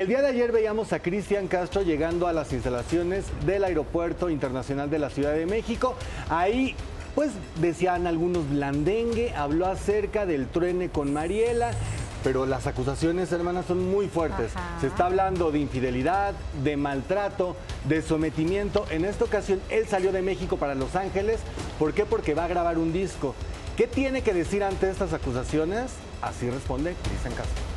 El 0.00 0.08
día 0.08 0.22
de 0.22 0.28
ayer 0.28 0.50
veíamos 0.50 0.94
a 0.94 1.00
Cristian 1.00 1.46
Castro 1.46 1.82
llegando 1.82 2.26
a 2.26 2.32
las 2.32 2.54
instalaciones 2.54 3.26
del 3.44 3.64
Aeropuerto 3.64 4.30
Internacional 4.30 4.88
de 4.88 4.98
la 4.98 5.10
Ciudad 5.10 5.34
de 5.34 5.44
México. 5.44 5.94
Ahí, 6.30 6.74
pues 7.14 7.32
decían 7.60 8.06
algunos 8.06 8.48
blandengue, 8.48 9.34
habló 9.34 9.66
acerca 9.66 10.24
del 10.24 10.46
truene 10.46 10.88
con 10.88 11.12
Mariela, 11.12 11.72
pero 12.24 12.46
las 12.46 12.66
acusaciones, 12.66 13.30
hermanas, 13.30 13.66
son 13.66 13.90
muy 13.90 14.08
fuertes. 14.08 14.52
Se 14.80 14.86
está 14.86 15.04
hablando 15.04 15.52
de 15.52 15.58
infidelidad, 15.58 16.32
de 16.64 16.78
maltrato, 16.78 17.54
de 17.86 18.00
sometimiento. 18.00 18.86
En 18.88 19.04
esta 19.04 19.26
ocasión, 19.26 19.60
él 19.68 19.86
salió 19.86 20.12
de 20.12 20.22
México 20.22 20.56
para 20.56 20.74
Los 20.74 20.96
Ángeles. 20.96 21.40
¿Por 21.78 21.92
qué? 21.92 22.06
Porque 22.06 22.32
va 22.32 22.46
a 22.46 22.48
grabar 22.48 22.78
un 22.78 22.94
disco. 22.94 23.34
¿Qué 23.76 23.86
tiene 23.86 24.22
que 24.22 24.32
decir 24.32 24.64
ante 24.64 24.88
estas 24.88 25.12
acusaciones? 25.12 25.90
Así 26.22 26.48
responde 26.48 26.94
Cristian 27.04 27.34
Castro. 27.34 27.69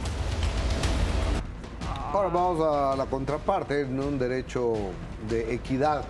Ahora 2.13 2.29
vamos 2.29 2.61
a 2.61 2.95
la 2.95 3.07
contraparte, 3.07 3.81
en 3.81 3.99
un 3.99 4.19
derecho 4.19 4.73
de 5.27 5.51
equidad. 5.51 6.03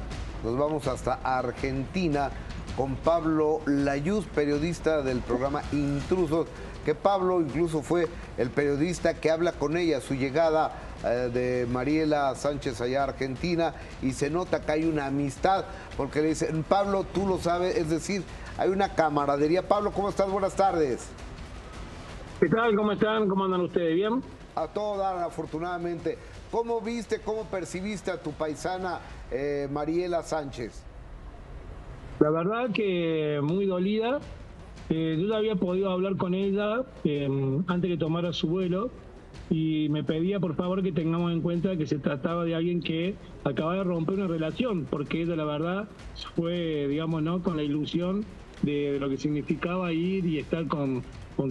Nos 0.44 0.58
vamos 0.58 0.86
hasta 0.86 1.14
Argentina 1.24 2.30
con 2.76 2.98
Pablo 2.98 3.62
Layuz, 3.66 4.26
periodista 4.26 5.02
del 5.02 5.20
programa 5.20 5.62
Intrusos, 5.72 6.48
que 6.84 6.94
Pablo 6.94 7.40
incluso 7.40 7.82
fue 7.82 8.10
el 8.38 8.50
periodista 8.50 9.14
que 9.14 9.32
habla 9.32 9.54
con 9.54 9.78
ella, 9.78 10.02
su 10.02 10.16
llegada 10.16 10.74
eh, 11.06 11.30
de 11.34 11.68
Mariela 11.72 12.36
Sánchez 12.36 12.82
allá 12.82 13.00
a 13.00 13.04
Argentina, 13.06 13.74
y 14.02 14.12
se 14.12 14.30
nota 14.30 14.60
que 14.60 14.74
hay 14.74 14.84
una 14.84 15.06
amistad, 15.06 15.64
porque 15.96 16.22
le 16.22 16.28
dicen, 16.30 16.66
Pablo, 16.68 17.06
tú 17.14 17.26
lo 17.26 17.38
sabes, 17.38 17.78
es 17.78 17.90
decir, 17.90 18.24
hay 18.58 18.68
una 18.68 18.90
camaradería. 18.90 19.70
Pablo, 19.70 19.94
¿cómo 19.94 20.10
estás? 20.10 20.30
Buenas 20.30 20.54
tardes. 20.54 21.08
¿Qué 22.42 22.50
tal? 22.50 22.76
¿Cómo 22.76 22.92
están? 22.92 23.30
¿Cómo 23.30 23.46
andan 23.46 23.62
ustedes? 23.62 23.96
¿Bien? 23.96 24.43
A 24.56 24.68
todo 24.68 24.98
dar, 24.98 25.18
afortunadamente. 25.18 26.18
¿Cómo 26.52 26.82
viste, 26.82 27.20
cómo 27.20 27.46
percibiste 27.46 28.12
a 28.12 28.22
tu 28.22 28.32
paisana 28.32 29.00
eh, 29.32 29.68
Mariela 29.72 30.22
Sánchez? 30.24 30.84
La 32.20 32.30
verdad 32.30 32.70
que 32.72 33.40
muy 33.44 33.66
dolida. 33.66 34.20
Eh, 34.90 35.18
yo 35.20 35.28
ya 35.28 35.38
había 35.38 35.56
podido 35.56 35.90
hablar 35.92 36.18
con 36.18 36.34
ella 36.34 36.84
em, 37.04 37.64
antes 37.68 37.90
que 37.90 37.98
tomara 37.98 38.34
su 38.34 38.48
vuelo 38.48 38.92
y 39.50 39.88
me 39.90 40.04
pedía 40.04 40.40
por 40.40 40.56
favor 40.56 40.84
que 40.84 40.92
tengamos 40.92 41.32
en 41.32 41.42
cuenta 41.42 41.76
que 41.78 41.88
se 41.88 42.00
trataba 42.00 42.44
de 42.44 42.54
alguien 42.54 42.82
que 42.82 43.16
acaba 43.46 43.76
de 43.76 43.84
romper 43.84 44.16
una 44.16 44.28
relación, 44.28 44.86
porque 44.86 45.22
ella 45.22 45.36
la 45.36 45.46
verdad 45.46 45.88
fue, 46.36 46.88
digamos, 46.88 47.24
¿no? 47.24 47.42
con 47.42 47.56
la 47.56 47.64
ilusión 47.64 48.26
de, 48.62 48.98
lo 49.00 49.10
que 49.10 49.18
significaba 49.18 49.92
ir 49.94 50.26
y 50.26 50.40
estar 50.40 50.68
con 50.68 51.02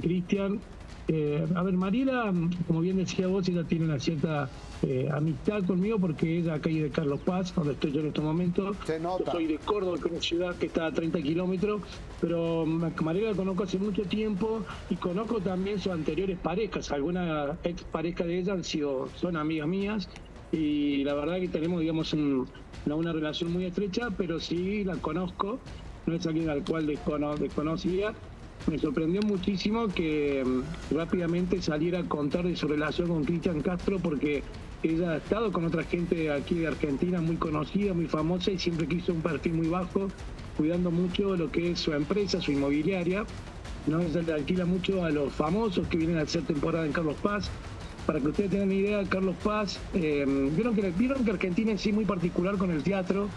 Cristian 0.01 0.61
eh, 1.09 1.47
a 1.55 1.63
ver, 1.63 1.75
Mariela, 1.75 2.33
como 2.67 2.81
bien 2.81 2.97
decía 2.97 3.27
vos, 3.27 3.49
ella 3.49 3.65
tiene 3.65 3.87
una 3.87 3.99
cierta 3.99 4.49
eh, 4.83 5.09
amistad 5.13 5.65
conmigo 5.65 5.99
porque 5.99 6.39
ella 6.39 6.61
calle 6.61 6.85
de 6.85 6.91
Carlos 6.91 7.21
Paz, 7.21 7.55
donde 7.55 7.73
estoy 7.73 7.93
yo 7.93 8.01
en 8.01 8.07
este 8.09 8.21
momento. 8.21 8.75
Yo 8.87 9.19
soy 9.31 9.47
de 9.47 9.59
Córdoba, 9.59 9.99
que 9.99 10.07
es 10.07 10.13
una 10.13 10.21
ciudad 10.23 10.57
que 10.57 10.67
está 10.67 10.87
a 10.87 10.93
30 10.93 11.21
kilómetros, 11.23 11.83
pero 12.21 12.65
mm, 12.67 12.93
Mariela 13.03 13.31
la 13.31 13.37
conozco 13.37 13.65
hace 13.65 13.79
mucho 13.79 14.03
tiempo 14.05 14.65
y 14.91 14.97
conozco 14.97 15.41
también 15.41 15.81
sus 15.81 15.93
anteriores 15.93 16.39
parejas. 16.39 16.91
Algunas 16.93 17.57
ex 17.65 17.83
parejas 17.83 18.27
de 18.27 18.39
ella 18.39 18.53
han 18.53 18.65
sido, 18.65 19.09
son 19.17 19.37
amigas 19.37 19.67
mías 19.67 20.09
y 20.53 21.03
la 21.03 21.15
verdad 21.15 21.41
que 21.41 21.49
tenemos, 21.49 21.81
digamos, 21.81 22.13
una 22.13 23.13
relación 23.13 23.53
muy 23.53 23.65
estrecha, 23.65 24.09
pero 24.17 24.39
sí 24.39 24.85
la 24.85 24.97
conozco. 24.97 25.59
No 26.07 26.15
es 26.15 26.27
alguien 26.27 26.49
al 26.49 26.65
cual 26.65 26.87
desconocía 26.87 28.13
me 28.67 28.79
sorprendió 28.79 29.21
muchísimo 29.23 29.89
que 29.89 30.45
mm, 30.45 30.95
rápidamente 30.95 31.61
saliera 31.61 32.01
a 32.01 32.05
contar 32.05 32.45
de 32.45 32.57
su 32.57 32.69
relación 32.69 33.09
con 33.09 33.25
Cristian 33.25 33.61
Castro 33.61 33.99
porque 33.99 34.43
ella 34.83 35.13
ha 35.13 35.17
estado 35.17 35.53
con 35.53 35.65
otra 35.65 35.85
gente 35.85 36.31
aquí 36.31 36.57
de 36.57 36.67
Argentina 36.67 37.21
muy 37.21 37.37
conocida, 37.37 37.95
muy 37.95 38.07
famosa 38.07 38.51
y 38.51 38.59
siempre 38.59 38.89
quiso 38.89 39.13
un 39.13 39.23
perfil 39.23 39.55
muy 39.55 39.69
bajo, 39.69 40.09
cuidando 40.57 40.91
mucho 40.91 41.37
lo 41.37 41.51
que 41.51 41.73
es 41.73 41.81
su 41.81 41.93
empresa, 41.93 42.41
su 42.41 42.53
inmobiliaria. 42.53 43.25
¿no? 43.87 44.01
Ella 44.01 44.23
le 44.23 44.33
alquila 44.33 44.65
mucho 44.65 45.05
a 45.05 45.11
los 45.11 45.33
famosos 45.33 45.87
que 45.89 45.99
vienen 45.99 46.19
a 46.19 46.23
hacer 46.23 46.43
temporada 46.43 46.87
en 46.87 46.93
Carlos 46.93 47.17
Paz. 47.23 47.51
Para 48.07 48.19
que 48.19 48.29
ustedes 48.29 48.51
tengan 48.51 48.73
idea, 48.73 49.05
Carlos 49.05 49.37
Paz, 49.45 49.79
eh, 49.95 50.25
vieron, 50.57 50.75
que, 50.75 50.91
vieron 50.91 51.25
que 51.25 51.31
Argentina 51.31 51.73
es 51.73 51.81
sí 51.81 51.93
muy 51.93 52.05
particular 52.05 52.57
con 52.57 52.73
el 52.73 52.83
teatro 52.83 53.29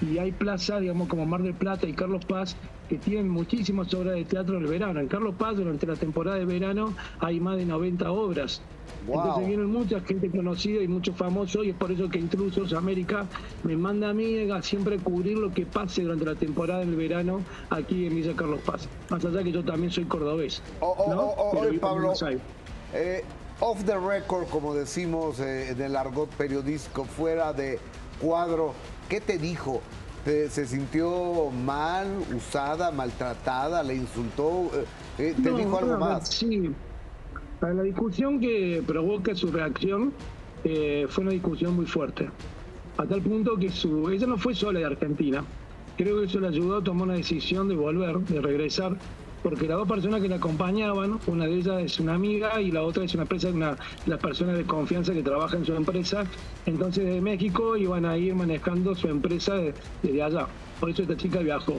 y 0.00 0.16
hay 0.16 0.32
plazas, 0.32 0.80
digamos, 0.80 1.08
como 1.08 1.26
Mar 1.26 1.42
del 1.42 1.54
Plata 1.54 1.86
y 1.86 1.92
Carlos 1.92 2.24
Paz, 2.24 2.56
que 2.88 2.98
tienen 2.98 3.28
muchísimas 3.28 3.92
obras 3.94 4.14
de 4.14 4.24
teatro 4.24 4.56
en 4.56 4.64
el 4.64 4.70
verano. 4.70 5.00
En 5.00 5.08
Carlos 5.08 5.34
Paz, 5.36 5.56
durante 5.56 5.86
la 5.86 5.96
temporada 5.96 6.38
de 6.38 6.44
verano, 6.44 6.94
hay 7.20 7.40
más 7.40 7.56
de 7.56 7.66
90 7.66 8.10
obras. 8.10 8.62
Entonces 9.06 9.46
vienen 9.46 9.66
mucha 9.66 10.00
gente 10.00 10.30
conocida 10.30 10.82
y 10.82 10.88
muchos 10.88 11.16
famosos 11.16 11.64
y 11.64 11.70
es 11.70 11.76
por 11.76 11.92
eso 11.92 12.08
que 12.08 12.18
Intrusos 12.18 12.72
América 12.72 13.26
me 13.62 13.76
manda 13.76 14.10
a 14.10 14.12
mí 14.14 14.50
a 14.50 14.62
siempre 14.62 14.98
cubrir 14.98 15.38
lo 15.38 15.52
que 15.52 15.66
pase 15.66 16.02
durante 16.02 16.24
la 16.24 16.34
temporada 16.34 16.80
del 16.80 16.96
verano 16.96 17.40
aquí 17.70 18.06
en 18.06 18.16
Villa 18.16 18.34
Carlos 18.34 18.60
Paz. 18.64 18.88
Más 19.10 19.24
allá 19.24 19.42
que 19.42 19.52
yo 19.52 19.62
también 19.62 19.90
soy 19.92 20.04
cordobés. 20.04 20.62
Oh, 20.80 20.94
oh, 20.98 21.34
oh, 21.36 21.80
Pablo, 21.80 22.12
eh, 22.94 23.24
off 23.60 23.84
the 23.84 23.98
record, 23.98 24.46
como 24.48 24.74
decimos 24.74 25.40
eh, 25.40 25.70
en 25.70 25.80
el 25.80 25.96
argot 25.96 26.30
periodístico, 26.30 27.04
fuera 27.04 27.52
de 27.52 27.78
cuadro, 28.20 28.72
¿qué 29.08 29.20
te 29.20 29.38
dijo? 29.38 29.82
¿Se 30.24 30.66
sintió 30.66 31.50
mal, 31.50 32.06
usada, 32.34 32.90
maltratada, 32.90 33.82
le 33.82 33.96
insultó? 33.96 34.70
Eh, 34.72 34.84
eh, 35.18 35.34
¿Te 35.42 35.50
dijo 35.52 35.78
algo 35.78 35.98
más? 35.98 36.28
Sí. 36.28 36.70
La 37.60 37.82
discusión 37.82 38.40
que 38.40 38.82
provoca 38.86 39.34
su 39.34 39.52
reacción 39.52 40.14
eh, 40.64 41.06
fue 41.10 41.24
una 41.24 41.32
discusión 41.32 41.76
muy 41.76 41.84
fuerte. 41.84 42.30
A 42.96 43.04
tal 43.04 43.20
punto 43.20 43.56
que 43.56 43.70
su, 43.70 44.08
ella 44.08 44.26
no 44.26 44.38
fue 44.38 44.54
sola 44.54 44.78
de 44.78 44.86
Argentina. 44.86 45.44
Creo 45.98 46.20
que 46.20 46.26
eso 46.26 46.40
le 46.40 46.48
ayudó 46.48 46.78
a 46.78 46.84
tomar 46.84 47.08
una 47.08 47.14
decisión 47.14 47.68
de 47.68 47.74
volver, 47.74 48.18
de 48.20 48.40
regresar 48.40 48.96
porque 49.44 49.68
las 49.68 49.76
dos 49.76 49.86
personas 49.86 50.22
que 50.22 50.28
la 50.28 50.36
acompañaban, 50.36 51.20
una 51.26 51.44
de 51.44 51.56
ellas 51.56 51.82
es 51.82 52.00
una 52.00 52.14
amiga 52.14 52.62
y 52.62 52.70
la 52.70 52.82
otra 52.82 53.04
es 53.04 53.12
una 53.12 53.24
empresa, 53.24 53.50
una 53.50 53.76
las 54.06 54.18
personas 54.18 54.56
de 54.56 54.64
confianza 54.64 55.12
que 55.12 55.22
trabaja 55.22 55.58
en 55.58 55.66
su 55.66 55.74
empresa. 55.74 56.24
Entonces 56.64 57.04
de 57.04 57.20
México 57.20 57.76
iban 57.76 58.06
a 58.06 58.16
ir 58.16 58.34
manejando 58.34 58.94
su 58.94 59.06
empresa 59.06 59.52
desde 60.02 60.22
allá. 60.22 60.46
Por 60.80 60.88
eso 60.88 61.02
esta 61.02 61.18
chica 61.18 61.40
viajó. 61.40 61.78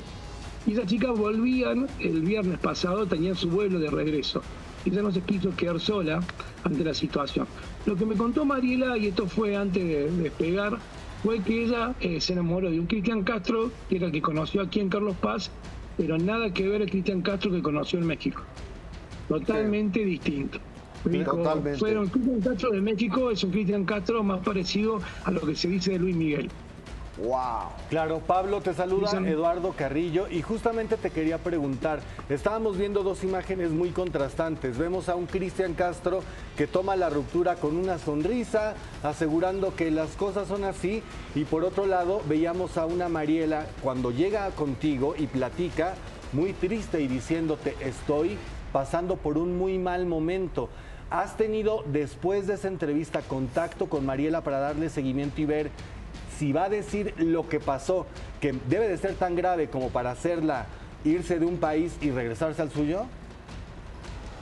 Y 0.67 0.73
esas 0.73 0.85
chicas 0.85 1.17
volvían 1.17 1.87
el 1.99 2.21
viernes 2.21 2.59
pasado, 2.59 3.07
tenían 3.07 3.35
su 3.35 3.49
vuelo 3.49 3.79
de 3.79 3.89
regreso. 3.89 4.43
Ella 4.85 5.01
no 5.01 5.11
se 5.11 5.21
quiso 5.21 5.49
quedar 5.55 5.79
sola 5.79 6.19
ante 6.63 6.83
la 6.83 6.93
situación. 6.93 7.47
Lo 7.87 7.95
que 7.95 8.05
me 8.05 8.13
contó 8.13 8.45
Mariela, 8.45 8.95
y 8.95 9.07
esto 9.07 9.25
fue 9.25 9.55
antes 9.55 9.83
de 9.83 10.11
despegar, 10.11 10.77
fue 11.23 11.39
que 11.39 11.63
ella 11.63 11.95
eh, 11.99 12.21
se 12.21 12.33
enamoró 12.33 12.69
de 12.69 12.79
un 12.79 12.85
Cristian 12.85 13.23
Castro, 13.23 13.71
que 13.89 13.95
era 13.95 14.05
el 14.05 14.11
que 14.11 14.21
conoció 14.21 14.61
aquí 14.61 14.79
en 14.79 14.89
Carlos 14.89 15.15
Paz, 15.19 15.49
pero 15.97 16.17
nada 16.17 16.51
que 16.51 16.67
ver 16.67 16.81
el 16.81 16.89
Cristian 16.89 17.21
Castro 17.21 17.51
que 17.51 17.61
conoció 17.61 17.99
en 17.99 18.07
México. 18.07 18.43
Totalmente 19.27 20.03
distinto. 20.03 20.59
Totalmente. 21.03 21.79
Fueron 21.79 22.07
Cristian 22.07 22.41
Castro 22.41 22.71
de 22.71 22.81
México 22.81 23.31
es 23.31 23.43
un 23.43 23.51
Cristian 23.51 23.85
Castro 23.85 24.23
más 24.23 24.43
parecido 24.43 24.99
a 25.23 25.31
lo 25.31 25.41
que 25.41 25.55
se 25.55 25.67
dice 25.67 25.91
de 25.91 25.99
Luis 25.99 26.15
Miguel. 26.15 26.49
Wow. 27.17 27.69
Claro, 27.89 28.19
Pablo, 28.19 28.59
te 28.59 28.73
saluda 28.73 29.09
Eduardo 29.25 29.71
Carrillo 29.71 30.27
y 30.29 30.41
justamente 30.41 30.97
te 30.97 31.11
quería 31.11 31.37
preguntar, 31.37 32.01
estábamos 32.27 32.77
viendo 32.77 33.03
dos 33.03 33.23
imágenes 33.23 33.71
muy 33.71 33.91
contrastantes. 33.91 34.77
Vemos 34.77 35.07
a 35.07 35.15
un 35.15 35.25
Cristian 35.25 35.75
Castro 35.75 36.21
que 36.57 36.67
toma 36.67 36.97
la 36.97 37.09
ruptura 37.09 37.55
con 37.55 37.77
una 37.77 37.99
sonrisa, 37.99 38.73
asegurando 39.01 39.75
que 39.75 39.91
las 39.91 40.09
cosas 40.17 40.49
son 40.49 40.65
así, 40.65 41.03
y 41.35 41.45
por 41.45 41.63
otro 41.63 41.85
lado 41.85 42.21
veíamos 42.27 42.77
a 42.77 42.85
una 42.85 43.07
Mariela 43.07 43.65
cuando 43.81 44.11
llega 44.11 44.49
contigo 44.49 45.15
y 45.17 45.27
platica 45.27 45.93
muy 46.33 46.51
triste 46.51 46.99
y 46.99 47.07
diciéndote 47.07 47.77
estoy 47.79 48.37
pasando 48.73 49.15
por 49.15 49.37
un 49.37 49.57
muy 49.57 49.77
mal 49.77 50.05
momento. 50.05 50.67
¿Has 51.11 51.37
tenido 51.37 51.83
después 51.85 52.47
de 52.47 52.55
esa 52.55 52.67
entrevista 52.67 53.21
contacto 53.21 53.85
con 53.85 54.05
Mariela 54.05 54.41
para 54.41 54.59
darle 54.59 54.89
seguimiento 54.89 55.39
y 55.39 55.45
ver 55.45 55.69
si 56.37 56.51
va 56.51 56.65
a 56.65 56.69
decir 56.69 57.13
lo 57.17 57.47
que 57.47 57.59
pasó, 57.59 58.05
que 58.41 58.53
debe 58.69 58.87
de 58.87 58.97
ser 58.97 59.15
tan 59.15 59.35
grave 59.35 59.67
como 59.67 59.89
para 59.89 60.11
hacerla 60.11 60.67
irse 61.03 61.39
de 61.39 61.45
un 61.45 61.57
país 61.57 61.97
y 62.01 62.11
regresarse 62.11 62.61
al 62.61 62.71
suyo? 62.71 63.05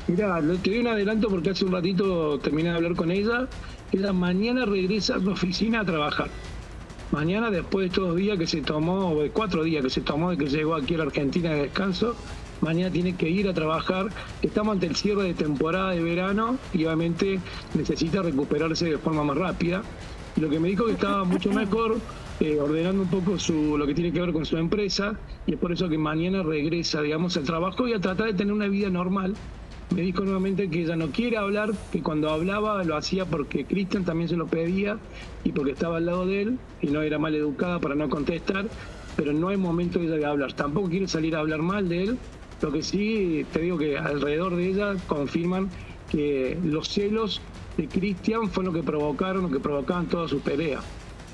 Mira, 0.07 0.41
te 0.61 0.69
doy 0.69 0.79
un 0.79 0.87
adelanto 0.87 1.29
porque 1.29 1.51
hace 1.51 1.65
un 1.65 1.71
ratito 1.71 2.39
terminé 2.39 2.69
de 2.69 2.75
hablar 2.75 2.95
con 2.95 3.11
ella. 3.11 3.47
Ella 3.91 4.11
mañana 4.11 4.65
regresa 4.65 5.15
a 5.15 5.19
su 5.19 5.29
oficina 5.29 5.81
a 5.81 5.85
trabajar. 5.85 6.29
Mañana, 7.11 7.51
después 7.51 7.83
de 7.83 7.87
estos 7.87 8.15
días 8.15 8.37
que 8.39 8.47
se 8.47 8.61
tomó, 8.61 9.15
de 9.21 9.29
cuatro 9.29 9.63
días 9.63 9.83
que 9.83 9.89
se 9.89 10.01
tomó 10.01 10.31
de 10.31 10.37
que 10.37 10.47
llegó 10.47 10.75
aquí 10.75 10.95
a 10.95 10.97
la 10.97 11.03
Argentina 11.03 11.51
de 11.51 11.63
descanso, 11.63 12.15
mañana 12.59 12.91
tiene 12.91 13.15
que 13.15 13.29
ir 13.29 13.47
a 13.47 13.53
trabajar. 13.53 14.07
Estamos 14.41 14.73
ante 14.73 14.87
el 14.87 14.95
cierre 14.95 15.23
de 15.23 15.33
temporada 15.35 15.91
de 15.91 16.01
verano 16.01 16.57
y 16.73 16.85
obviamente 16.85 17.39
necesita 17.75 18.23
recuperarse 18.23 18.85
de 18.85 18.97
forma 18.97 19.23
más 19.23 19.37
rápida 19.37 19.83
lo 20.37 20.49
que 20.49 20.59
me 20.59 20.69
dijo 20.69 20.85
que 20.85 20.93
estaba 20.93 21.23
mucho 21.23 21.51
mejor 21.51 21.97
eh, 22.39 22.59
ordenando 22.59 23.03
un 23.03 23.09
poco 23.09 23.37
su, 23.37 23.77
lo 23.77 23.85
que 23.85 23.93
tiene 23.93 24.11
que 24.11 24.19
ver 24.19 24.33
con 24.33 24.45
su 24.45 24.57
empresa 24.57 25.15
y 25.45 25.53
es 25.53 25.59
por 25.59 25.71
eso 25.71 25.87
que 25.87 25.97
mañana 25.97 26.41
regresa, 26.43 27.01
digamos, 27.01 27.37
al 27.37 27.43
trabajo 27.43 27.87
y 27.87 27.93
a 27.93 27.99
tratar 27.99 28.27
de 28.27 28.33
tener 28.33 28.53
una 28.53 28.67
vida 28.67 28.89
normal, 28.89 29.35
me 29.93 30.01
dijo 30.01 30.23
nuevamente 30.23 30.69
que 30.69 30.81
ella 30.81 30.95
no 30.95 31.09
quiere 31.09 31.37
hablar, 31.37 31.71
que 31.91 32.01
cuando 32.01 32.31
hablaba 32.31 32.83
lo 32.83 32.97
hacía 32.97 33.25
porque 33.25 33.65
Cristian 33.65 34.05
también 34.05 34.27
se 34.27 34.35
lo 34.35 34.47
pedía 34.47 34.97
y 35.43 35.51
porque 35.51 35.71
estaba 35.71 35.97
al 35.97 36.07
lado 36.07 36.25
de 36.25 36.41
él 36.41 36.59
y 36.81 36.87
no 36.87 37.01
era 37.03 37.19
mal 37.19 37.35
educada 37.35 37.79
para 37.79 37.93
no 37.93 38.09
contestar, 38.09 38.67
pero 39.15 39.33
no 39.33 39.49
hay 39.49 39.57
momento 39.57 39.99
de 39.99 40.07
ella 40.07 40.15
de 40.15 40.25
hablar. 40.25 40.53
Tampoco 40.53 40.89
quiere 40.89 41.07
salir 41.07 41.35
a 41.35 41.39
hablar 41.39 41.61
mal 41.61 41.87
de 41.89 42.03
él, 42.03 42.17
lo 42.61 42.71
que 42.71 42.81
sí 42.81 43.45
te 43.53 43.59
digo 43.59 43.77
que 43.77 43.97
alrededor 43.97 44.55
de 44.55 44.67
ella 44.67 44.95
confirman 45.05 45.69
que 46.09 46.57
los 46.63 46.89
celos 46.89 47.41
de 47.77 47.87
Cristian 47.87 48.49
fue 48.49 48.63
lo 48.63 48.73
que 48.73 48.83
provocaron, 48.83 49.43
lo 49.43 49.49
que 49.49 49.59
provocaban 49.59 50.07
toda 50.07 50.27
su 50.27 50.39
pelea. 50.39 50.81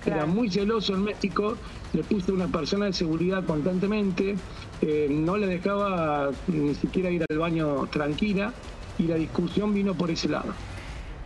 Era 0.06 0.26
muy 0.26 0.50
celoso 0.50 0.94
en 0.94 1.04
México, 1.04 1.58
le 1.94 2.04
puso 2.04 2.34
una 2.34 2.48
persona 2.48 2.86
de 2.86 2.94
seguridad 2.94 3.44
constantemente, 3.46 4.36
eh, 4.82 5.08
no 5.10 5.36
le 5.36 5.48
dejaba 5.48 6.30
ni 6.48 6.74
siquiera 6.74 7.12
ir 7.12 7.26
al 7.30 7.38
baño 7.38 7.86
tranquila 7.88 8.54
y 8.98 9.04
la 9.04 9.16
discusión 9.16 9.74
vino 9.74 9.94
por 9.94 10.10
ese 10.10 10.30
lado. 10.30 10.54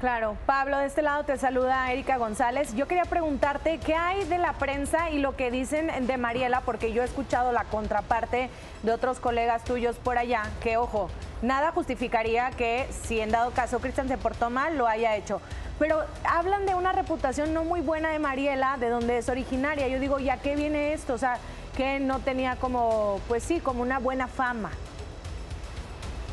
Claro, 0.03 0.35
Pablo, 0.45 0.79
de 0.79 0.87
este 0.87 1.01
lado 1.01 1.23
te 1.23 1.37
saluda 1.37 1.89
Erika 1.89 2.17
González. 2.17 2.75
Yo 2.75 2.89
quería 2.89 3.05
preguntarte 3.05 3.77
qué 3.77 3.95
hay 3.95 4.25
de 4.25 4.37
la 4.37 4.51
prensa 4.51 5.09
y 5.11 5.19
lo 5.19 5.37
que 5.37 5.49
dicen 5.49 5.89
de 6.05 6.17
Mariela, 6.17 6.59
porque 6.59 6.91
yo 6.91 7.03
he 7.03 7.05
escuchado 7.05 7.53
la 7.53 7.63
contraparte 7.63 8.49
de 8.83 8.91
otros 8.91 9.21
colegas 9.21 9.63
tuyos 9.63 9.95
por 9.95 10.17
allá, 10.17 10.43
que 10.61 10.75
ojo, 10.75 11.09
nada 11.41 11.71
justificaría 11.71 12.51
que 12.51 12.85
si 12.91 13.21
en 13.21 13.31
dado 13.31 13.51
caso 13.51 13.79
Cristian 13.79 14.09
se 14.09 14.17
portó 14.17 14.49
mal, 14.49 14.77
lo 14.77 14.87
haya 14.87 15.15
hecho. 15.15 15.39
Pero 15.79 16.01
hablan 16.25 16.65
de 16.65 16.75
una 16.75 16.91
reputación 16.91 17.53
no 17.53 17.63
muy 17.63 17.79
buena 17.79 18.09
de 18.09 18.19
Mariela, 18.19 18.75
de 18.77 18.89
donde 18.89 19.19
es 19.19 19.29
originaria. 19.29 19.87
Yo 19.87 20.01
digo, 20.01 20.19
¿ya 20.19 20.35
qué 20.35 20.57
viene 20.57 20.91
esto? 20.91 21.13
O 21.13 21.17
sea, 21.17 21.37
que 21.77 22.01
no 22.01 22.19
tenía 22.19 22.57
como, 22.57 23.21
pues 23.29 23.41
sí, 23.41 23.61
como 23.61 23.81
una 23.81 23.99
buena 23.99 24.27
fama. 24.27 24.71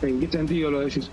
¿En 0.03 0.19
qué 0.19 0.27
sentido 0.27 0.73
lo 0.73 0.81
decís? 0.81 1.09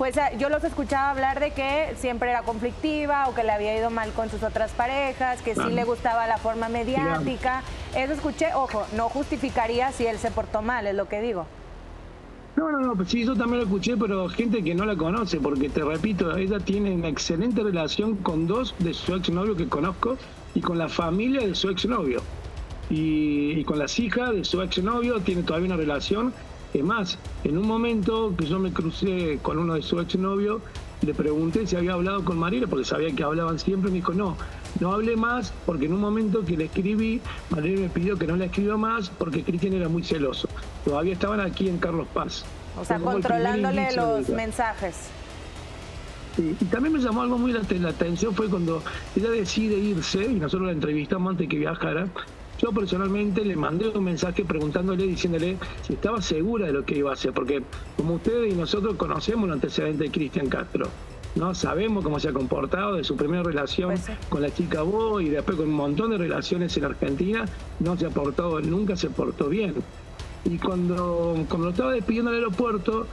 Pues 0.00 0.16
eh, 0.16 0.22
yo 0.38 0.48
los 0.48 0.64
escuchaba 0.64 1.10
hablar 1.10 1.40
de 1.40 1.50
que 1.50 1.92
siempre 1.98 2.30
era 2.30 2.40
conflictiva 2.40 3.28
o 3.28 3.34
que 3.34 3.44
le 3.44 3.52
había 3.52 3.76
ido 3.76 3.90
mal 3.90 4.10
con 4.12 4.30
sus 4.30 4.42
otras 4.42 4.72
parejas, 4.72 5.42
que 5.42 5.54
sí 5.54 5.68
le 5.70 5.84
gustaba 5.84 6.26
la 6.26 6.38
forma 6.38 6.70
mediática. 6.70 7.62
Eso 7.94 8.14
escuché, 8.14 8.54
ojo, 8.54 8.86
no 8.96 9.10
justificaría 9.10 9.92
si 9.92 10.06
él 10.06 10.16
se 10.16 10.30
portó 10.30 10.62
mal, 10.62 10.86
es 10.86 10.94
lo 10.94 11.06
que 11.06 11.20
digo. 11.20 11.44
No, 12.56 12.72
no, 12.72 12.78
no, 12.80 12.94
pues 12.94 13.10
sí, 13.10 13.20
eso 13.20 13.36
también 13.36 13.58
lo 13.58 13.64
escuché, 13.64 13.94
pero 13.94 14.26
gente 14.30 14.64
que 14.64 14.74
no 14.74 14.86
la 14.86 14.96
conoce, 14.96 15.38
porque 15.38 15.68
te 15.68 15.84
repito, 15.84 16.34
ella 16.34 16.60
tiene 16.60 16.94
una 16.94 17.08
excelente 17.08 17.62
relación 17.62 18.16
con 18.16 18.46
dos 18.46 18.74
de 18.78 18.94
su 18.94 19.14
exnovio 19.14 19.54
que 19.54 19.68
conozco 19.68 20.16
y 20.54 20.62
con 20.62 20.78
la 20.78 20.88
familia 20.88 21.46
de 21.46 21.54
su 21.54 21.68
exnovio. 21.68 22.22
Y, 22.88 23.50
y 23.50 23.64
con 23.64 23.78
las 23.78 23.98
hijas 23.98 24.30
de 24.30 24.46
su 24.46 24.62
exnovio 24.62 25.20
tiene 25.20 25.42
todavía 25.42 25.66
una 25.66 25.76
relación 25.76 26.32
es 26.72 26.84
más, 26.84 27.18
en 27.44 27.58
un 27.58 27.66
momento 27.66 28.34
que 28.36 28.46
yo 28.46 28.58
me 28.58 28.72
crucé 28.72 29.38
con 29.42 29.58
uno 29.58 29.74
de 29.74 29.82
sus 29.82 30.02
exnovios, 30.02 30.62
le 31.02 31.14
pregunté 31.14 31.66
si 31.66 31.76
había 31.76 31.94
hablado 31.94 32.24
con 32.24 32.38
Mariela, 32.38 32.66
porque 32.66 32.84
sabía 32.84 33.14
que 33.14 33.22
hablaban 33.22 33.58
siempre, 33.58 33.90
me 33.90 33.96
dijo, 33.96 34.12
no, 34.12 34.36
no 34.80 34.92
hablé 34.92 35.16
más, 35.16 35.52
porque 35.66 35.86
en 35.86 35.94
un 35.94 36.00
momento 36.00 36.44
que 36.44 36.56
le 36.56 36.66
escribí, 36.66 37.20
Mariela 37.48 37.82
me 37.82 37.88
pidió 37.88 38.18
que 38.18 38.26
no 38.26 38.36
le 38.36 38.46
escriba 38.46 38.76
más, 38.76 39.10
porque 39.10 39.42
Cristian 39.42 39.72
era 39.72 39.88
muy 39.88 40.02
celoso. 40.02 40.48
Todavía 40.84 41.14
estaban 41.14 41.40
aquí 41.40 41.68
en 41.68 41.78
Carlos 41.78 42.06
Paz. 42.12 42.44
O 42.78 42.84
sea, 42.84 42.98
controlándole 42.98 43.94
los 43.96 44.28
mensajes. 44.28 45.08
y 46.38 46.64
también 46.66 46.94
me 46.94 47.00
llamó 47.00 47.22
algo 47.22 47.38
muy 47.38 47.52
la, 47.52 47.62
la 47.68 47.88
atención, 47.88 48.34
fue 48.34 48.48
cuando 48.48 48.82
ella 49.16 49.30
decide 49.30 49.76
irse, 49.76 50.22
y 50.22 50.34
nosotros 50.34 50.66
la 50.66 50.72
entrevistamos 50.72 51.30
antes 51.30 51.48
de 51.48 51.48
que 51.48 51.58
viajara, 51.58 52.06
yo 52.60 52.72
personalmente 52.72 53.42
le 53.42 53.56
mandé 53.56 53.88
un 53.88 54.04
mensaje 54.04 54.44
preguntándole, 54.44 55.06
diciéndole 55.06 55.56
si 55.82 55.94
estaba 55.94 56.20
segura 56.20 56.66
de 56.66 56.72
lo 56.72 56.84
que 56.84 56.98
iba 56.98 57.10
a 57.10 57.14
hacer, 57.14 57.32
porque 57.32 57.62
como 57.96 58.14
ustedes 58.14 58.52
y 58.52 58.56
nosotros 58.56 58.96
conocemos 58.96 59.46
el 59.46 59.54
antecedente 59.54 60.04
de 60.04 60.10
Cristian 60.10 60.48
Castro. 60.48 60.86
¿no? 61.36 61.54
Sabemos 61.54 62.04
cómo 62.04 62.18
se 62.18 62.28
ha 62.28 62.32
comportado 62.32 62.96
de 62.96 63.04
su 63.04 63.16
primera 63.16 63.42
relación 63.42 63.90
pues 63.90 64.10
con 64.28 64.42
la 64.42 64.52
chica 64.52 64.82
Bo 64.82 65.20
y 65.20 65.28
después 65.28 65.56
con 65.56 65.68
un 65.68 65.74
montón 65.74 66.10
de 66.10 66.18
relaciones 66.18 66.76
en 66.76 66.84
Argentina, 66.84 67.46
no 67.78 67.96
se 67.96 68.06
ha 68.06 68.10
portado, 68.10 68.60
nunca 68.60 68.96
se 68.96 69.08
portó 69.08 69.48
bien. 69.48 69.74
Y 70.44 70.58
cuando, 70.58 71.36
cuando 71.48 71.66
lo 71.66 71.70
estaba 71.70 71.92
despidiendo 71.92 72.30
al 72.30 72.38
aeropuerto, 72.38 73.06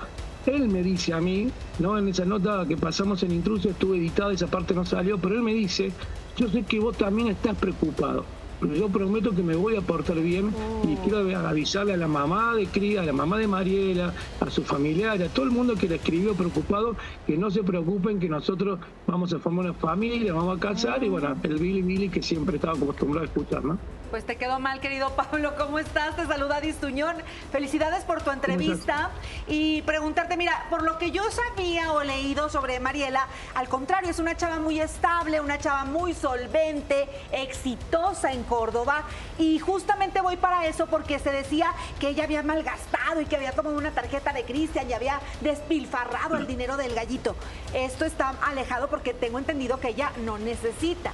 él 0.45 0.67
me 0.67 0.81
dice 0.81 1.13
a 1.13 1.21
mí, 1.21 1.49
¿no? 1.79 1.97
En 1.97 2.07
esa 2.07 2.25
nota 2.25 2.65
que 2.67 2.75
pasamos 2.75 3.21
en 3.23 3.31
intruso 3.31 3.69
estuve 3.69 3.97
editada, 3.97 4.33
esa 4.33 4.47
parte 4.47 4.73
no 4.73 4.83
salió, 4.83 5.17
pero 5.17 5.35
él 5.35 5.43
me 5.43 5.53
dice, 5.53 5.91
yo 6.37 6.49
sé 6.49 6.63
que 6.63 6.79
vos 6.79 6.97
también 6.97 7.27
estás 7.27 7.55
preocupado 7.55 8.25
yo 8.61 8.89
prometo 8.89 9.35
que 9.35 9.43
me 9.43 9.55
voy 9.55 9.75
a 9.75 9.81
portar 9.81 10.17
bien 10.19 10.51
y 10.83 10.93
oh. 10.93 10.99
quiero 11.03 11.37
avisarle 11.47 11.93
a 11.93 11.97
la 11.97 12.07
mamá 12.07 12.55
de 12.55 12.65
Cría, 12.65 13.01
a 13.01 13.05
la 13.05 13.13
mamá 13.13 13.37
de 13.37 13.47
Mariela, 13.47 14.13
a 14.39 14.49
su 14.49 14.63
familiar, 14.63 15.21
a 15.21 15.27
todo 15.29 15.45
el 15.45 15.51
mundo 15.51 15.75
que 15.75 15.87
le 15.87 15.95
escribió 15.95 16.33
preocupado, 16.33 16.95
que 17.25 17.37
no 17.37 17.51
se 17.51 17.63
preocupen, 17.63 18.19
que 18.19 18.29
nosotros 18.29 18.79
vamos 19.05 19.33
a 19.33 19.39
formar 19.39 19.65
una 19.65 19.73
familia, 19.73 20.33
vamos 20.33 20.57
a 20.57 20.59
casar 20.59 21.03
y 21.03 21.09
bueno, 21.09 21.35
el 21.43 21.57
Billy 21.57 21.81
Billy 21.81 22.09
que 22.09 22.23
siempre 22.23 22.55
estaba 22.55 22.73
acostumbrado 22.73 23.25
a 23.25 23.27
escuchar, 23.27 23.63
¿no? 23.63 23.77
Pues 24.09 24.25
te 24.25 24.37
quedó 24.37 24.59
mal, 24.59 24.79
querido 24.79 25.09
Pablo. 25.15 25.55
¿Cómo 25.57 25.79
estás? 25.79 26.15
Te 26.15 26.25
saluda 26.25 26.61
Distuñón. 26.61 27.17
Felicidades 27.51 28.03
por 28.03 28.21
tu 28.21 28.31
entrevista. 28.31 29.11
Y 29.47 29.81
preguntarte, 29.81 30.37
mira, 30.37 30.65
por 30.69 30.83
lo 30.83 30.97
que 30.97 31.11
yo 31.11 31.23
sabía 31.29 31.91
o 31.91 32.03
leído 32.03 32.49
sobre 32.49 32.79
Mariela, 32.79 33.27
al 33.55 33.67
contrario, 33.67 34.09
es 34.09 34.19
una 34.19 34.37
chava 34.37 34.59
muy 34.59 34.79
estable, 34.79 35.41
una 35.41 35.57
chava 35.57 35.83
muy 35.85 36.13
solvente, 36.13 37.09
exitosa 37.31 38.31
en 38.31 38.43
Córdoba. 38.43 39.03
Y 39.37 39.59
justamente 39.59 40.21
voy 40.21 40.37
para 40.37 40.65
eso 40.67 40.87
porque 40.87 41.19
se 41.19 41.31
decía 41.31 41.73
que 41.99 42.09
ella 42.09 42.23
había 42.23 42.43
malgastado 42.43 43.21
y 43.21 43.25
que 43.25 43.35
había 43.35 43.51
tomado 43.51 43.77
una 43.77 43.91
tarjeta 43.91 44.31
de 44.31 44.45
Cristian 44.45 44.89
y 44.89 44.93
había 44.93 45.19
despilfarrado 45.41 46.37
el 46.37 46.47
dinero 46.47 46.77
del 46.77 46.95
gallito. 46.95 47.35
Esto 47.73 48.05
está 48.05 48.33
alejado 48.41 48.89
porque 48.89 49.13
tengo 49.13 49.37
entendido 49.39 49.79
que 49.79 49.89
ella 49.89 50.11
no 50.23 50.37
necesita. 50.37 51.11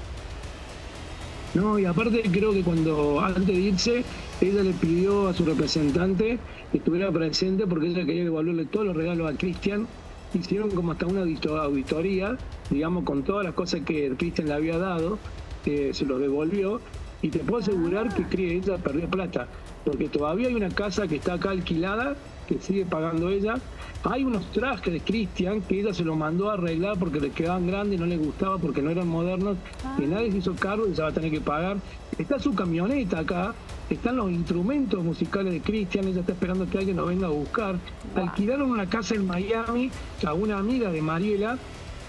No, 1.54 1.78
y 1.78 1.86
aparte 1.86 2.24
creo 2.32 2.52
que 2.52 2.64
cuando 2.64 3.20
antes 3.20 3.46
de 3.46 3.54
irse, 3.54 4.04
ella 4.42 4.64
le 4.64 4.74
pidió 4.74 5.28
a 5.28 5.34
su 5.34 5.46
representante 5.46 6.40
que 6.72 6.78
estuviera 6.80 7.12
presente 7.12 7.68
porque 7.68 7.88
ella 7.88 8.06
quería 8.06 8.24
devolverle 8.24 8.66
todos 8.66 8.88
los 8.88 8.96
regalos 8.96 9.32
a 9.32 9.38
Cristian. 9.38 9.88
Hicieron 10.34 10.72
como 10.72 10.94
hasta 10.94 11.06
una 11.06 11.22
auditoría, 11.22 12.38
digamos, 12.72 13.04
con 13.04 13.22
todas 13.22 13.46
las 13.46 13.54
cosas 13.54 13.82
que 13.82 14.16
Cristian 14.18 14.48
le 14.48 14.56
había 14.56 14.80
dado, 14.80 15.20
que 15.64 15.94
se 15.94 16.06
los 16.06 16.20
devolvió. 16.20 16.82
Y 17.22 17.30
te 17.30 17.40
puedo 17.40 17.62
asegurar 17.62 18.14
que 18.16 18.56
ella 18.56 18.78
perdió 18.78 19.08
plata, 19.08 19.48
porque 19.86 20.10
todavía 20.10 20.48
hay 20.48 20.56
una 20.56 20.70
casa 20.70 21.08
que 21.08 21.18
está 21.18 21.34
acá 21.34 21.52
alquilada, 21.52 22.16
que 22.48 22.60
sigue 22.60 22.86
pagando 22.86 23.30
ella, 23.30 23.56
hay 24.04 24.24
unos 24.25 24.45
trajes 24.51 24.92
de 24.92 25.00
Cristian 25.00 25.62
que 25.62 25.80
ella 25.80 25.94
se 25.94 26.04
lo 26.04 26.16
mandó 26.16 26.50
a 26.50 26.54
arreglar 26.54 26.98
porque 27.00 27.19
le 27.19 27.31
quedaban 27.31 27.68
grandes 27.68 27.98
y 27.98 28.01
no 28.01 28.06
le 28.06 28.18
gustaba 28.18 28.57
porque 28.57 28.81
no 28.81 28.90
eran 28.90 29.07
modernos, 29.07 29.57
que 29.98 30.06
nadie 30.06 30.31
se 30.31 30.40
hizo 30.40 30.56
cargo 30.56 30.88
y 30.88 30.95
se 30.95 31.01
va 31.01 31.10
a 31.10 31.13
tener 31.13 31.31
que 31.31 31.42
pagar. 31.42 31.78
Está 32.18 32.38
su 32.38 32.54
camioneta 32.54 33.19
acá, 33.19 33.56
están 33.90 34.18
los 34.18 34.30
instrumentos 34.30 35.04
musicales 35.04 35.54
de 35.54 35.62
Cristian, 35.62 36.07
ella 36.07 36.19
está 36.19 36.33
esperando 36.33 36.69
que 36.69 36.78
alguien 36.78 36.97
lo 36.97 37.06
venga 37.06 37.28
a 37.28 37.31
buscar. 37.31 37.78
Alquilaron 38.16 38.71
una 38.71 38.88
casa 38.88 39.16
en 39.16 39.26
Miami 39.26 39.90
a 40.26 40.33
una 40.33 40.57
amiga 40.57 40.92
de 40.92 41.02
Mariela, 41.02 41.57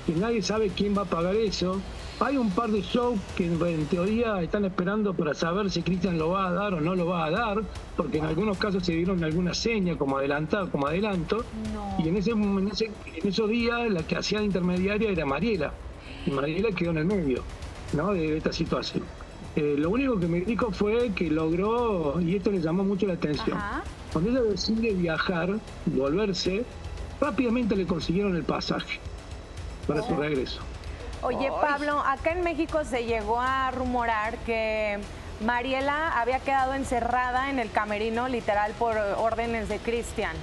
que 0.07 0.15
nadie 0.15 0.43
sabe 0.43 0.71
quién 0.71 0.97
va 0.97 1.03
a 1.03 1.07
pagar 1.07 1.37
eso. 1.37 1.81
Hay 2.21 2.37
un 2.37 2.51
par 2.51 2.71
de 2.71 2.81
shows 2.81 3.19
que 3.37 3.47
en 3.47 3.87
teoría 3.87 4.41
están 4.41 4.65
esperando 4.65 5.15
para 5.15 5.35
saber 5.35 5.69
si 5.71 5.83
Cristian 5.83 6.17
lo 6.17 6.31
va 6.31 6.49
a 6.49 6.53
dar 6.53 6.75
o 6.75 6.81
no 6.81 6.95
lo 6.95 7.07
va 7.07 7.25
a 7.27 7.31
dar, 7.31 7.63
porque 7.97 8.19
en 8.19 8.25
algunos 8.25 8.57
casos 8.57 8.85
se 8.85 8.93
dieron 8.93 9.23
alguna 9.25 9.53
seña 9.53 9.97
como 9.97 10.19
adelantado, 10.19 10.71
como 10.71 10.87
adelanto, 10.87 11.45
y 11.99 12.09
en, 12.09 12.17
ese, 12.17 12.31
en, 12.31 12.71
esos 13.25 13.51
días 13.51 13.91
la 13.91 14.05
que 14.05 14.17
hacía 14.17 14.39
de 14.39 14.45
intermediaria 14.45 15.11
era 15.11 15.27
Mariela, 15.27 15.73
y 16.25 16.31
Mariela 16.31 16.71
quedó 16.71 16.93
en 16.93 16.99
el 16.99 17.05
medio 17.05 17.43
¿no? 17.93 18.13
de, 18.13 18.37
esta 18.37 18.53
situación. 18.53 19.03
Eh, 19.57 19.75
lo 19.77 19.91
único 19.91 20.19
que 20.19 20.29
me 20.29 20.41
dijo 20.41 20.71
fue 20.71 21.11
que 21.17 21.29
logró, 21.31 22.21
y 22.21 22.37
esto 22.37 22.53
le 22.53 22.61
llamó 22.61 22.85
mucho 22.85 23.09
la 23.09 23.15
atención, 23.15 23.59
cuando 24.13 24.31
ella 24.31 24.43
decide 24.43 24.93
viajar, 24.95 25.59
volverse, 25.87 26.65
rápidamente 27.21 27.75
le 27.75 27.87
consiguieron 27.87 28.37
el 28.37 28.45
pasaje 28.45 29.01
para 29.89 30.01
su 30.03 30.15
regreso. 30.15 30.61
Oye, 31.25 31.51
Pablo, 31.59 32.01
acá 32.01 32.33
en 32.33 32.45
México 32.45 32.85
se 32.85 33.07
llegó 33.07 33.41
a 33.41 33.71
rumorar 33.71 34.37
que 34.45 34.99
Mariela 35.43 36.21
había 36.21 36.39
quedado 36.41 36.75
encerrada 36.75 37.49
en 37.49 37.59
el 37.59 37.71
camerino 37.71 38.29
literal 38.29 38.73
por 38.79 38.99
órdenes 38.99 39.71
de 39.71 39.79
Cristian. 39.79 40.37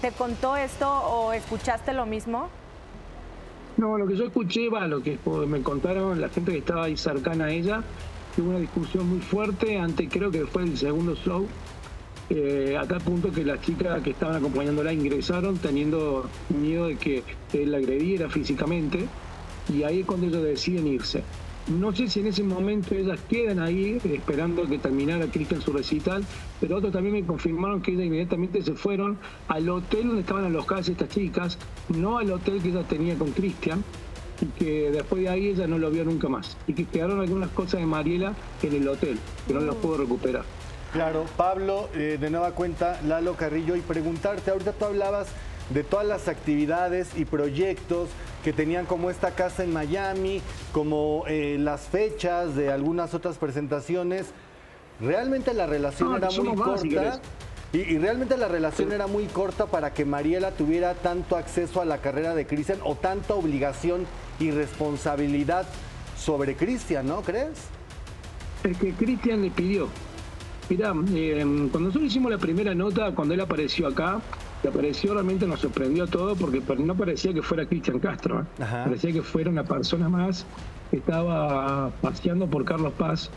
¿Te 0.00 0.10
contó 0.10 0.56
esto 0.56 0.90
o 0.90 1.32
escuchaste 1.32 1.92
lo 1.92 2.04
mismo? 2.04 2.48
No, 3.76 3.96
lo 3.96 4.08
que 4.08 4.16
yo 4.16 4.24
escuché, 4.24 4.68
va, 4.68 4.88
lo 4.88 5.04
que 5.04 5.20
me 5.46 5.62
contaron 5.62 6.20
la 6.20 6.28
gente 6.30 6.50
que 6.50 6.58
estaba 6.58 6.86
ahí 6.86 6.96
cercana 6.96 7.44
a 7.44 7.50
ella, 7.52 7.84
hubo 8.36 8.50
una 8.50 8.58
discusión 8.58 9.08
muy 9.08 9.20
fuerte 9.20 9.78
ante 9.78 10.08
creo 10.08 10.32
que 10.32 10.46
fue 10.46 10.64
el 10.64 10.76
segundo 10.76 11.14
show, 11.14 11.46
eh, 12.28 12.76
a 12.76 12.84
tal 12.88 13.02
punto 13.02 13.30
que 13.30 13.44
las 13.44 13.60
chicas 13.60 14.02
que 14.02 14.10
estaban 14.10 14.34
acompañándola 14.34 14.92
ingresaron 14.92 15.58
teniendo 15.58 16.28
miedo 16.48 16.88
de 16.88 16.96
que 16.96 17.22
él 17.52 17.70
la 17.70 17.78
agrediera 17.78 18.28
físicamente 18.28 19.06
y 19.68 19.82
ahí 19.82 20.00
es 20.00 20.06
cuando 20.06 20.26
ellos 20.26 20.42
deciden 20.42 20.86
irse. 20.86 21.22
No 21.68 21.94
sé 21.94 22.08
si 22.08 22.20
en 22.20 22.26
ese 22.26 22.42
momento 22.42 22.94
ellas 22.94 23.20
quedan 23.28 23.60
ahí 23.60 24.00
esperando 24.04 24.66
que 24.66 24.78
terminara 24.78 25.26
Cristian 25.26 25.60
su 25.60 25.72
recital, 25.72 26.24
pero 26.60 26.78
otros 26.78 26.92
también 26.92 27.14
me 27.14 27.24
confirmaron 27.24 27.80
que 27.80 27.92
ellas 27.92 28.06
inmediatamente 28.06 28.62
se 28.62 28.74
fueron 28.74 29.18
al 29.46 29.68
hotel 29.68 30.08
donde 30.08 30.22
estaban 30.22 30.44
alojadas 30.44 30.88
estas 30.88 31.08
chicas, 31.08 31.58
no 31.88 32.18
al 32.18 32.32
hotel 32.32 32.60
que 32.60 32.70
ella 32.70 32.82
tenía 32.82 33.14
con 33.16 33.30
Cristian, 33.30 33.84
y 34.40 34.46
que 34.46 34.90
después 34.90 35.22
de 35.22 35.28
ahí 35.28 35.48
ella 35.48 35.68
no 35.68 35.78
lo 35.78 35.88
vio 35.90 36.04
nunca 36.04 36.28
más. 36.28 36.56
Y 36.66 36.72
que 36.72 36.84
quedaron 36.84 37.20
algunas 37.20 37.50
cosas 37.50 37.80
de 37.80 37.86
Mariela 37.86 38.34
en 38.62 38.74
el 38.74 38.88
hotel, 38.88 39.18
que 39.46 39.54
no 39.54 39.60
las 39.60 39.76
pudo 39.76 39.98
recuperar. 39.98 40.44
Claro, 40.92 41.24
Pablo, 41.36 41.88
eh, 41.94 42.18
de 42.20 42.28
nueva 42.28 42.50
cuenta, 42.50 43.00
Lalo 43.06 43.34
Carrillo, 43.34 43.76
y 43.76 43.80
preguntarte, 43.80 44.50
ahorita 44.50 44.72
tú 44.72 44.84
hablabas 44.86 45.28
de 45.70 45.84
todas 45.84 46.06
las 46.06 46.28
actividades 46.28 47.10
y 47.16 47.24
proyectos 47.24 48.08
que 48.44 48.52
tenían 48.52 48.86
como 48.86 49.10
esta 49.10 49.32
casa 49.32 49.64
en 49.64 49.72
Miami, 49.72 50.42
como 50.72 51.24
eh, 51.28 51.56
las 51.58 51.82
fechas 51.82 52.54
de 52.56 52.72
algunas 52.72 53.14
otras 53.14 53.38
presentaciones. 53.38 54.26
Realmente 55.00 55.54
la 55.54 55.66
relación 55.66 56.16
era 56.16 56.30
muy 56.30 56.54
corta. 56.56 57.20
y, 57.72 57.98
realmente 57.98 58.36
la 58.36 58.48
relación 58.48 58.92
era 58.92 59.06
muy 59.06 59.26
corta 59.26 59.66
para 59.66 59.94
que 59.94 60.04
Mariela 60.04 60.50
tuviera 60.50 60.94
tanto 60.94 61.36
acceso 61.36 61.80
a 61.80 61.84
la 61.84 61.98
carrera 61.98 62.34
de 62.34 62.46
Cristian 62.46 62.78
o 62.84 62.94
tanta 62.94 63.34
obligación 63.34 64.06
y 64.38 64.50
responsabilidad 64.50 65.66
sobre 66.16 66.56
Cristian, 66.56 67.06
¿no 67.06 67.22
crees? 67.22 67.58
Es 68.64 68.76
que 68.76 68.92
Cristian 68.92 69.42
le 69.42 69.50
pidió. 69.50 69.88
Mira, 70.68 70.94
eh, 71.14 71.40
cuando 71.70 71.80
nosotros 71.80 72.04
hicimos 72.04 72.30
la 72.30 72.38
primera 72.38 72.74
nota, 72.74 73.12
cuando 73.12 73.34
él 73.34 73.40
apareció 73.40 73.88
acá, 73.88 74.20
que 74.62 74.68
apareció 74.68 75.12
realmente 75.12 75.46
nos 75.46 75.60
sorprendió 75.60 76.06
todo 76.06 76.36
porque 76.36 76.62
no 76.78 76.94
parecía 76.94 77.34
que 77.34 77.42
fuera 77.42 77.66
Cristian 77.66 77.98
Castro, 77.98 78.42
¿eh? 78.42 78.44
parecía 78.58 79.12
que 79.12 79.22
fuera 79.22 79.50
una 79.50 79.64
persona 79.64 80.08
más 80.08 80.46
que 80.90 80.98
estaba 80.98 81.90
paseando 82.00 82.46
por 82.46 82.64
Carlos 82.64 82.92
Paz 82.96 83.28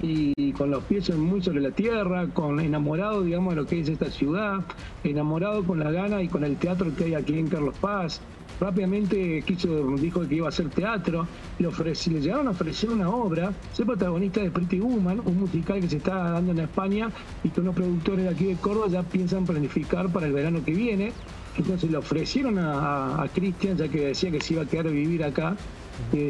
y 0.00 0.52
con 0.54 0.70
los 0.70 0.82
pies 0.84 1.14
muy 1.16 1.42
sobre 1.42 1.60
la 1.60 1.70
tierra, 1.70 2.26
con 2.32 2.58
enamorado, 2.58 3.22
digamos, 3.22 3.54
de 3.54 3.60
lo 3.60 3.66
que 3.68 3.80
es 3.80 3.88
esta 3.88 4.10
ciudad, 4.10 4.60
enamorado 5.04 5.62
con 5.62 5.78
la 5.78 5.92
gana 5.92 6.22
y 6.22 6.28
con 6.28 6.42
el 6.42 6.56
teatro 6.56 6.90
que 6.96 7.04
hay 7.04 7.14
aquí 7.14 7.38
en 7.38 7.46
Carlos 7.46 7.76
Paz, 7.80 8.20
rápidamente 8.62 9.42
quiso, 9.42 9.96
dijo 9.96 10.26
que 10.26 10.36
iba 10.36 10.46
a 10.46 10.50
hacer 10.50 10.68
teatro, 10.70 11.26
le, 11.58 11.68
le 11.68 12.20
llegaron 12.20 12.46
a 12.46 12.50
ofrecer 12.50 12.90
una 12.90 13.08
obra, 13.10 13.52
ser 13.72 13.86
protagonista 13.86 14.40
de 14.40 14.50
Pretty 14.50 14.80
Woman, 14.80 15.20
un 15.24 15.40
musical 15.40 15.80
que 15.80 15.88
se 15.88 15.96
está 15.96 16.30
dando 16.30 16.52
en 16.52 16.60
España 16.60 17.10
y 17.42 17.48
que 17.48 17.60
unos 17.60 17.74
productores 17.74 18.24
de 18.24 18.30
aquí 18.30 18.44
de 18.44 18.56
Córdoba 18.56 18.86
ya 18.88 19.02
piensan 19.02 19.44
planificar 19.44 20.08
para 20.10 20.26
el 20.26 20.32
verano 20.32 20.64
que 20.64 20.72
viene. 20.72 21.12
Entonces 21.56 21.90
le 21.90 21.98
ofrecieron 21.98 22.58
a, 22.58 23.26
Cristian, 23.34 23.76
ya 23.76 23.88
que 23.88 24.06
decía 24.06 24.30
que 24.30 24.40
se 24.40 24.54
iba 24.54 24.62
a 24.62 24.66
quedar 24.66 24.86
a 24.86 24.90
vivir 24.90 25.22
acá, 25.24 25.56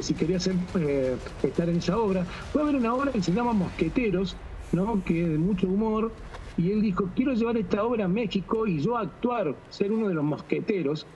si 0.01 0.15
quería 0.15 0.39
hacer, 0.39 0.55
eh, 0.81 1.17
estar 1.43 1.69
en 1.69 1.77
esa 1.77 1.97
obra. 1.99 2.25
Fue 2.53 2.63
a 2.63 2.65
haber 2.65 2.77
una 2.77 2.95
obra 2.95 3.13
que 3.13 3.23
se 3.23 3.33
llama 3.33 3.53
Mosqueteros, 3.53 4.37
¿no? 4.73 5.03
que 5.05 5.23
es 5.23 5.29
de 5.29 5.39
mucho 5.39 5.69
humor, 5.69 6.11
y 6.57 6.71
él 6.71 6.83
dijo, 6.83 7.09
quiero 7.15 7.33
llevar 7.33 7.57
esta 7.57 7.85
obra 7.85 8.05
a 8.05 8.09
México 8.09 8.67
y 8.67 8.81
yo 8.81 8.97
actuar, 8.97 9.55
ser 9.71 9.93
uno 9.93 10.09
de 10.09 10.15
los 10.15 10.25
mosqueteros. 10.25 11.07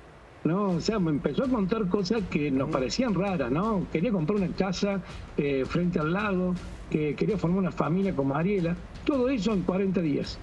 ¿No? 0.46 0.70
O 0.70 0.80
sea, 0.80 0.98
me 0.98 1.10
empezó 1.10 1.44
a 1.44 1.48
contar 1.48 1.88
cosas 1.88 2.22
que 2.30 2.50
nos 2.50 2.70
parecían 2.70 3.14
raras, 3.14 3.50
¿no? 3.50 3.86
Quería 3.92 4.12
comprar 4.12 4.38
una 4.38 4.48
casa 4.48 5.00
eh, 5.36 5.64
frente 5.66 5.98
al 5.98 6.12
lago, 6.12 6.54
que 6.90 7.14
quería 7.14 7.36
formar 7.36 7.60
una 7.60 7.72
familia 7.72 8.14
con 8.14 8.28
Mariela, 8.28 8.76
todo 9.04 9.28
eso 9.28 9.52
en 9.52 9.62
40 9.62 10.00
días. 10.00 10.38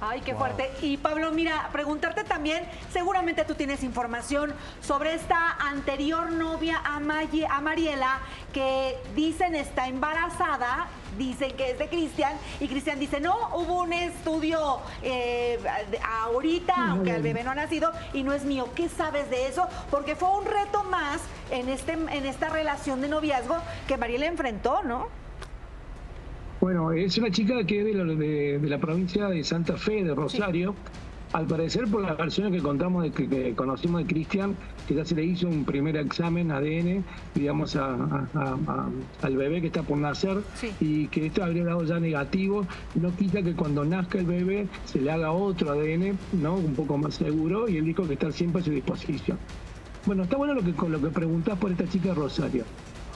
Ay, 0.00 0.20
qué 0.20 0.34
fuerte. 0.34 0.70
Y 0.80 0.96
Pablo, 0.96 1.32
mira, 1.32 1.68
preguntarte 1.72 2.22
también, 2.22 2.64
seguramente 2.92 3.44
tú 3.44 3.54
tienes 3.54 3.82
información 3.82 4.54
sobre 4.80 5.14
esta 5.14 5.56
anterior 5.58 6.30
novia 6.30 6.80
a, 6.84 6.96
a 6.96 7.60
Mariela 7.60 8.20
que 8.52 8.96
dicen 9.16 9.56
está 9.56 9.88
embarazada, 9.88 10.86
dicen 11.16 11.56
que 11.56 11.72
es 11.72 11.78
de 11.80 11.88
Cristian 11.88 12.32
y 12.60 12.68
Cristian 12.68 13.00
dice, 13.00 13.18
no, 13.18 13.34
hubo 13.56 13.82
un 13.82 13.92
estudio 13.92 14.78
eh, 15.02 15.58
ahorita, 16.22 16.74
aunque 16.90 17.16
el 17.16 17.22
bebé 17.22 17.42
no 17.42 17.50
ha 17.50 17.56
nacido 17.56 17.92
y 18.12 18.22
no 18.22 18.32
es 18.32 18.44
mío. 18.44 18.68
¿Qué 18.76 18.88
sabes 18.88 19.28
de 19.30 19.48
eso? 19.48 19.66
Porque 19.90 20.14
fue 20.14 20.30
un 20.30 20.44
reto 20.44 20.84
más 20.84 21.20
en, 21.50 21.68
este, 21.68 21.92
en 21.92 22.24
esta 22.24 22.48
relación 22.48 23.00
de 23.00 23.08
noviazgo 23.08 23.56
que 23.88 23.96
Mariela 23.96 24.26
enfrentó, 24.26 24.82
¿no? 24.84 25.08
Bueno, 26.60 26.90
es 26.90 27.16
una 27.18 27.30
chica 27.30 27.62
que 27.64 27.80
es 27.80 27.84
de 27.84 27.94
la, 27.94 28.04
de, 28.04 28.58
la 28.64 28.78
provincia 28.78 29.28
de 29.28 29.44
Santa 29.44 29.76
Fe, 29.76 30.02
de 30.02 30.12
Rosario. 30.12 30.74
Al 31.32 31.46
parecer, 31.46 31.86
por 31.86 32.00
las 32.00 32.16
versiones 32.16 32.52
que 32.52 32.60
contamos, 32.60 33.04
de 33.04 33.10
que, 33.12 33.54
conocimos 33.54 34.00
de 34.00 34.06
Cristian, 34.08 34.56
que 34.88 34.94
ya 34.94 35.04
se 35.04 35.14
le 35.14 35.22
hizo 35.24 35.46
un 35.46 35.64
primer 35.64 35.96
examen 35.96 36.50
ADN, 36.50 37.04
digamos, 37.34 37.76
al 37.76 39.36
bebé 39.36 39.60
que 39.60 39.68
está 39.68 39.82
por 39.82 39.98
nacer, 39.98 40.38
y 40.80 41.06
que 41.08 41.26
esto 41.26 41.44
habría 41.44 41.64
dado 41.64 41.84
ya 41.84 42.00
negativo, 42.00 42.66
no 42.96 43.14
quita 43.14 43.40
que 43.42 43.54
cuando 43.54 43.84
nazca 43.84 44.18
el 44.18 44.26
bebé 44.26 44.66
se 44.86 45.00
le 45.00 45.12
haga 45.12 45.30
otro 45.30 45.70
ADN, 45.70 46.18
¿no? 46.32 46.54
Un 46.54 46.74
poco 46.74 46.96
más 46.96 47.14
seguro, 47.14 47.68
y 47.68 47.76
él 47.76 47.84
dijo 47.84 48.08
que 48.08 48.14
está 48.14 48.32
siempre 48.32 48.62
a 48.62 48.64
su 48.64 48.70
disposición. 48.70 49.38
Bueno, 50.06 50.24
está 50.24 50.38
bueno 50.38 50.54
lo 50.54 50.62
que, 50.62 50.72
con 50.72 50.90
lo 50.90 51.00
que 51.00 51.08
preguntás 51.08 51.56
por 51.58 51.70
esta 51.70 51.86
chica 51.86 52.14
Rosario 52.14 52.64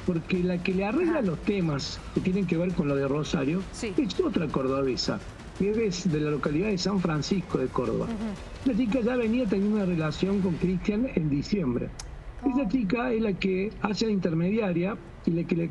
porque 0.06 0.42
la 0.42 0.62
que 0.62 0.74
le 0.74 0.84
arregla 0.84 1.22
los 1.22 1.38
temas 1.42 2.00
que 2.14 2.20
tienen 2.20 2.46
que 2.46 2.56
ver 2.56 2.72
con 2.74 2.88
lo 2.88 2.96
de 2.96 3.06
Rosario 3.06 3.62
es 3.82 4.20
otra 4.20 4.48
cordobesa, 4.48 5.20
que 5.58 5.86
es 5.86 6.10
de 6.10 6.20
la 6.20 6.30
localidad 6.30 6.68
de 6.68 6.78
San 6.78 7.00
Francisco 7.00 7.58
de 7.58 7.68
Córdoba. 7.68 8.06
La 8.64 8.76
chica 8.76 9.00
ya 9.00 9.16
venía 9.16 9.46
teniendo 9.46 9.76
una 9.76 9.86
relación 9.86 10.40
con 10.40 10.54
Cristian 10.54 11.08
en 11.14 11.30
diciembre. 11.30 11.88
Esa 12.44 12.68
chica 12.68 13.12
es 13.12 13.22
la 13.22 13.32
que 13.34 13.70
hace 13.82 14.06
la 14.06 14.12
intermediaria 14.12 14.96
y 15.26 15.30
la 15.30 15.44
que, 15.44 15.70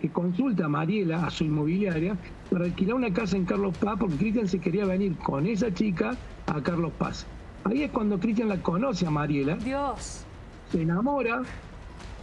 que 0.00 0.08
consulta 0.10 0.66
a 0.66 0.68
Mariela, 0.68 1.26
a 1.26 1.30
su 1.30 1.44
inmobiliaria, 1.44 2.16
para 2.48 2.66
alquilar 2.66 2.94
una 2.94 3.12
casa 3.12 3.36
en 3.36 3.44
Carlos 3.44 3.76
Paz, 3.78 3.96
porque 3.98 4.16
Cristian 4.16 4.46
se 4.46 4.60
quería 4.60 4.84
venir 4.84 5.16
con 5.16 5.46
esa 5.46 5.74
chica 5.74 6.16
a 6.46 6.62
Carlos 6.62 6.92
Paz. 6.96 7.26
Ahí 7.64 7.82
es 7.82 7.90
cuando 7.90 8.20
Cristian 8.20 8.48
la 8.48 8.62
conoce 8.62 9.06
a 9.06 9.10
Mariela. 9.10 9.56
Dios. 9.56 10.24
Se 10.70 10.82
enamora, 10.82 11.42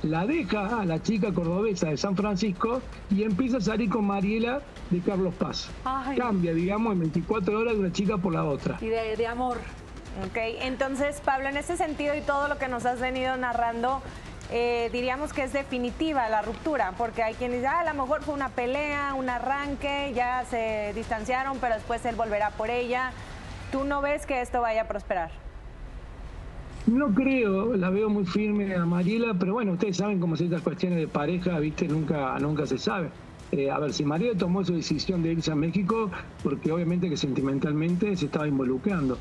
la 0.03 0.25
deja 0.25 0.81
a 0.81 0.85
la 0.85 1.01
chica 1.01 1.33
cordobesa 1.33 1.89
de 1.89 1.97
San 1.97 2.15
Francisco 2.15 2.81
y 3.09 3.23
empieza 3.23 3.57
a 3.57 3.61
salir 3.61 3.89
con 3.89 4.05
Mariela 4.05 4.61
de 4.89 4.99
Carlos 5.01 5.33
Paz. 5.35 5.69
Cambia, 6.17 6.53
digamos, 6.53 6.93
en 6.93 6.99
24 6.99 7.59
horas 7.59 7.73
de 7.73 7.79
una 7.79 7.91
chica 7.91 8.17
por 8.17 8.33
la 8.33 8.43
otra. 8.43 8.77
Y 8.81 8.87
de, 8.87 9.27
amor. 9.27 9.57
Ok, 10.25 10.37
entonces 10.61 11.21
Pablo, 11.23 11.49
en 11.49 11.57
ese 11.57 11.77
sentido 11.77 12.15
y 12.15 12.21
todo 12.21 12.47
lo 12.47 12.57
que 12.57 12.67
nos 12.67 12.85
has 12.85 12.99
venido 12.99 13.37
narrando, 13.37 14.01
eh, 14.51 14.89
diríamos 14.91 15.33
que 15.33 15.43
es 15.43 15.53
definitiva 15.53 16.27
la 16.29 16.41
ruptura, 16.41 16.93
porque 16.97 17.21
hay 17.21 17.33
quienes 17.35 17.61
ya 17.61 17.73
ah, 17.73 17.79
a 17.81 17.93
lo 17.93 18.01
mejor 18.01 18.23
fue 18.23 18.33
una 18.33 18.49
pelea, 18.49 19.13
un 19.13 19.29
arranque, 19.29 20.13
ya 20.15 20.45
se 20.49 20.93
distanciaron, 20.95 21.59
pero 21.59 21.75
después 21.75 22.03
él 22.05 22.15
volverá 22.15 22.51
por 22.51 22.69
ella. 22.69 23.11
¿Tú 23.71 23.83
no 23.83 24.01
ves 24.01 24.25
que 24.25 24.41
esto 24.41 24.61
vaya 24.61 24.83
a 24.83 24.87
prosperar? 24.87 25.46
No 26.87 27.13
creo, 27.13 27.75
la 27.75 27.89
veo 27.89 28.09
muy 28.09 28.25
firme 28.25 28.73
a 28.73 28.85
Mariela, 28.85 29.33
pero 29.37 29.53
bueno, 29.53 29.73
ustedes 29.73 29.97
saben 29.97 30.21
cómo 30.21 30.37
ciertas 30.37 30.61
cuestiones 30.61 30.99
de 30.99 31.07
pareja, 31.07 31.59
viste, 31.59 31.85
nunca, 31.85 32.39
nunca 32.39 32.65
se 32.65 32.77
sabe. 32.77 33.09
Eh, 33.51 33.69
a 33.69 33.77
ver, 33.77 33.91
si 33.91 34.05
Mariela 34.05 34.37
tomó 34.37 34.63
su 34.63 34.73
decisión 34.73 35.21
de 35.21 35.33
irse 35.33 35.51
a 35.51 35.55
México, 35.55 36.09
porque 36.43 36.71
obviamente 36.71 37.09
que 37.09 37.17
sentimentalmente 37.17 38.15
se 38.15 38.25
estaba 38.25 38.47
involucrando. 38.47 39.17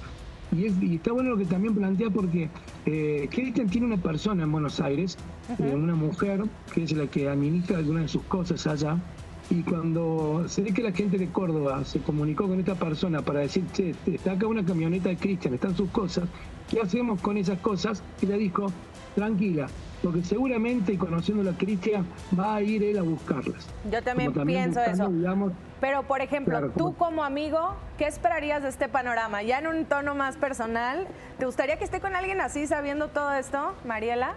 Y, 0.53 0.95
está 0.95 1.11
bueno 1.11 1.31
lo 1.31 1.37
que 1.37 1.45
también 1.45 1.75
plantea 1.75 2.09
porque 2.11 2.49
eh, 2.87 3.29
tiene 3.33 3.87
una 3.87 3.97
persona 3.97 4.45
en 4.45 4.53
Buenos 4.53 4.79
Aires, 4.81 5.19
eh, 5.59 5.75
una 5.75 5.97
mujer, 5.97 6.45
que 6.73 6.85
es 6.85 6.93
la 6.93 7.09
que 7.09 7.29
administra 7.29 7.79
algunas 7.79 8.03
de 8.03 8.09
sus 8.09 8.23
cosas 8.23 8.65
allá, 8.69 8.97
y 9.50 9.62
cuando 9.62 10.45
se 10.49 10.62
ve 10.62 10.73
que 10.73 10.83
la 10.83 10.93
gente 10.93 11.19
de 11.19 11.29
Córdoba 11.29 11.85
se 11.85 12.00
comunicó 12.00 12.49
con 12.49 12.59
esta 12.59 12.75
persona 12.75 13.23
para 13.23 13.41
decir, 13.41 13.65
che, 13.73 13.95
está 14.07 14.33
acá 14.33 14.47
una 14.47 14.65
camioneta 14.65 15.09
de 15.09 15.17
Cristian, 15.17 15.55
están 15.55 15.76
sus 15.76 15.91
cosas, 15.91 16.29
¿Qué 16.69 16.81
hacemos 16.81 17.21
con 17.21 17.37
esas 17.37 17.59
cosas? 17.61 18.03
Y 18.21 18.26
le 18.26 18.38
dijo, 18.38 18.67
tranquila, 19.15 19.69
porque 20.03 20.23
seguramente 20.25 20.99
conociendo 20.99 21.49
a 21.49 21.55
Cristian 21.55 22.05
va 22.38 22.57
a 22.57 22.62
ir 22.62 22.83
él 22.83 22.99
a 22.99 23.03
buscarlas. 23.03 23.69
Yo 23.91 24.03
también, 24.03 24.33
pienso 24.33 24.81
eso. 24.81 25.11
Pero, 25.81 26.03
por 26.05 26.23
ejemplo, 26.23 26.71
tú 26.71 26.95
como 26.97 27.23
amigo, 27.23 27.75
¿qué 27.99 28.07
esperarías 28.07 28.62
de 28.62 28.71
este 28.71 28.88
panorama? 28.88 29.43
Ya 29.43 29.59
en 29.59 29.69
un 29.69 29.85
tono 29.85 30.15
más 30.15 30.37
personal, 30.37 31.07
¿te 31.38 31.47
gustaría 31.47 31.79
que 31.79 31.85
esté 31.85 32.00
con 32.00 32.17
alguien 32.17 32.41
así 32.41 32.67
sabiendo 32.67 33.09
todo 33.09 33.33
esto, 33.35 33.75
Mariela? 33.87 34.35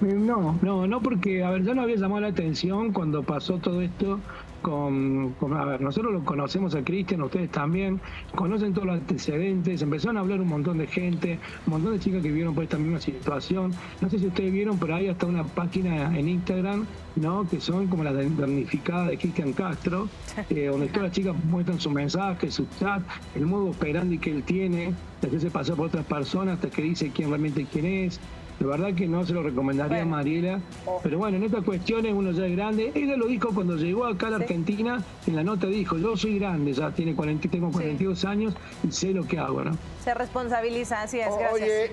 No, 0.00 0.58
no, 0.62 0.86
no 0.86 1.00
porque, 1.02 1.44
a 1.44 1.50
ver, 1.50 1.62
ya 1.62 1.74
no 1.74 1.82
había 1.82 1.96
llamado 1.96 2.22
la 2.22 2.28
atención 2.28 2.92
cuando 2.92 3.22
pasó 3.22 3.58
todo 3.58 3.82
esto 3.82 4.18
con, 4.62 5.34
a 5.56 5.64
ver, 5.64 5.80
nosotros 5.80 6.12
lo 6.12 6.24
conocemos 6.24 6.74
a 6.74 6.82
Cristian, 6.82 7.22
ustedes 7.22 7.50
también, 7.50 8.00
conocen 8.34 8.72
todos 8.72 8.86
los 8.86 8.98
antecedentes, 8.98 9.82
empezaron 9.82 10.16
a 10.18 10.20
hablar 10.20 10.40
un 10.40 10.48
montón 10.48 10.78
de 10.78 10.86
gente, 10.86 11.38
un 11.66 11.72
montón 11.72 11.92
de 11.92 11.98
chicas 11.98 12.22
que 12.22 12.30
vieron 12.30 12.54
por 12.54 12.64
esta 12.64 12.78
misma 12.78 13.00
situación. 13.00 13.72
No 14.00 14.10
sé 14.10 14.18
si 14.18 14.26
ustedes 14.26 14.52
vieron, 14.52 14.78
pero 14.78 14.94
hay 14.94 15.08
hasta 15.08 15.26
una 15.26 15.44
página 15.44 16.16
en 16.18 16.28
Instagram, 16.28 16.86
¿no? 17.16 17.48
Que 17.48 17.60
son 17.60 17.86
como 17.86 18.04
las 18.04 18.14
damnificadas 18.14 19.08
de 19.08 19.18
Cristian 19.18 19.52
Castro, 19.52 20.08
eh, 20.50 20.66
donde 20.66 20.88
todas 20.88 21.04
las 21.04 21.12
chicas 21.12 21.34
muestran 21.44 21.80
su 21.80 21.90
mensaje, 21.90 22.50
su 22.50 22.66
chat, 22.78 23.02
el 23.34 23.46
modo 23.46 23.70
operandi 23.70 24.18
que 24.18 24.30
él 24.30 24.42
tiene, 24.42 24.94
desde 25.22 25.40
se 25.40 25.50
pasó 25.50 25.76
por 25.76 25.86
otras 25.86 26.04
personas 26.06 26.56
hasta 26.56 26.70
que 26.70 26.82
dice 26.82 27.10
quién 27.14 27.28
realmente 27.28 27.66
quién 27.70 27.86
es. 27.86 28.20
La 28.60 28.66
verdad 28.66 28.92
que 28.94 29.08
no 29.08 29.24
se 29.24 29.32
lo 29.32 29.42
recomendaría 29.42 30.02
a 30.02 30.04
Mariela. 30.04 30.60
Pero 31.02 31.16
bueno, 31.16 31.38
en 31.38 31.44
estas 31.44 31.64
cuestiones 31.64 32.12
uno 32.14 32.30
ya 32.32 32.44
es 32.44 32.52
grande. 32.52 32.92
Ella 32.94 33.16
lo 33.16 33.26
dijo 33.26 33.54
cuando 33.54 33.76
llegó 33.76 34.04
acá 34.04 34.26
a 34.26 34.30
la 34.30 34.36
Argentina, 34.36 35.02
en 35.26 35.36
la 35.36 35.42
nota 35.42 35.66
dijo, 35.66 35.96
yo 35.96 36.14
soy 36.14 36.38
grande, 36.38 36.74
ya 36.74 36.90
tiene 36.90 37.14
40, 37.14 37.48
tengo 37.48 37.70
42 37.72 38.24
años 38.26 38.54
y 38.86 38.92
sé 38.92 39.14
lo 39.14 39.26
que 39.26 39.38
hago, 39.38 39.64
¿no? 39.64 39.72
Se 40.04 40.12
responsabiliza, 40.12 41.00
así 41.02 41.20
es, 41.20 41.28
gracias. 41.28 41.52
Oye, 41.54 41.84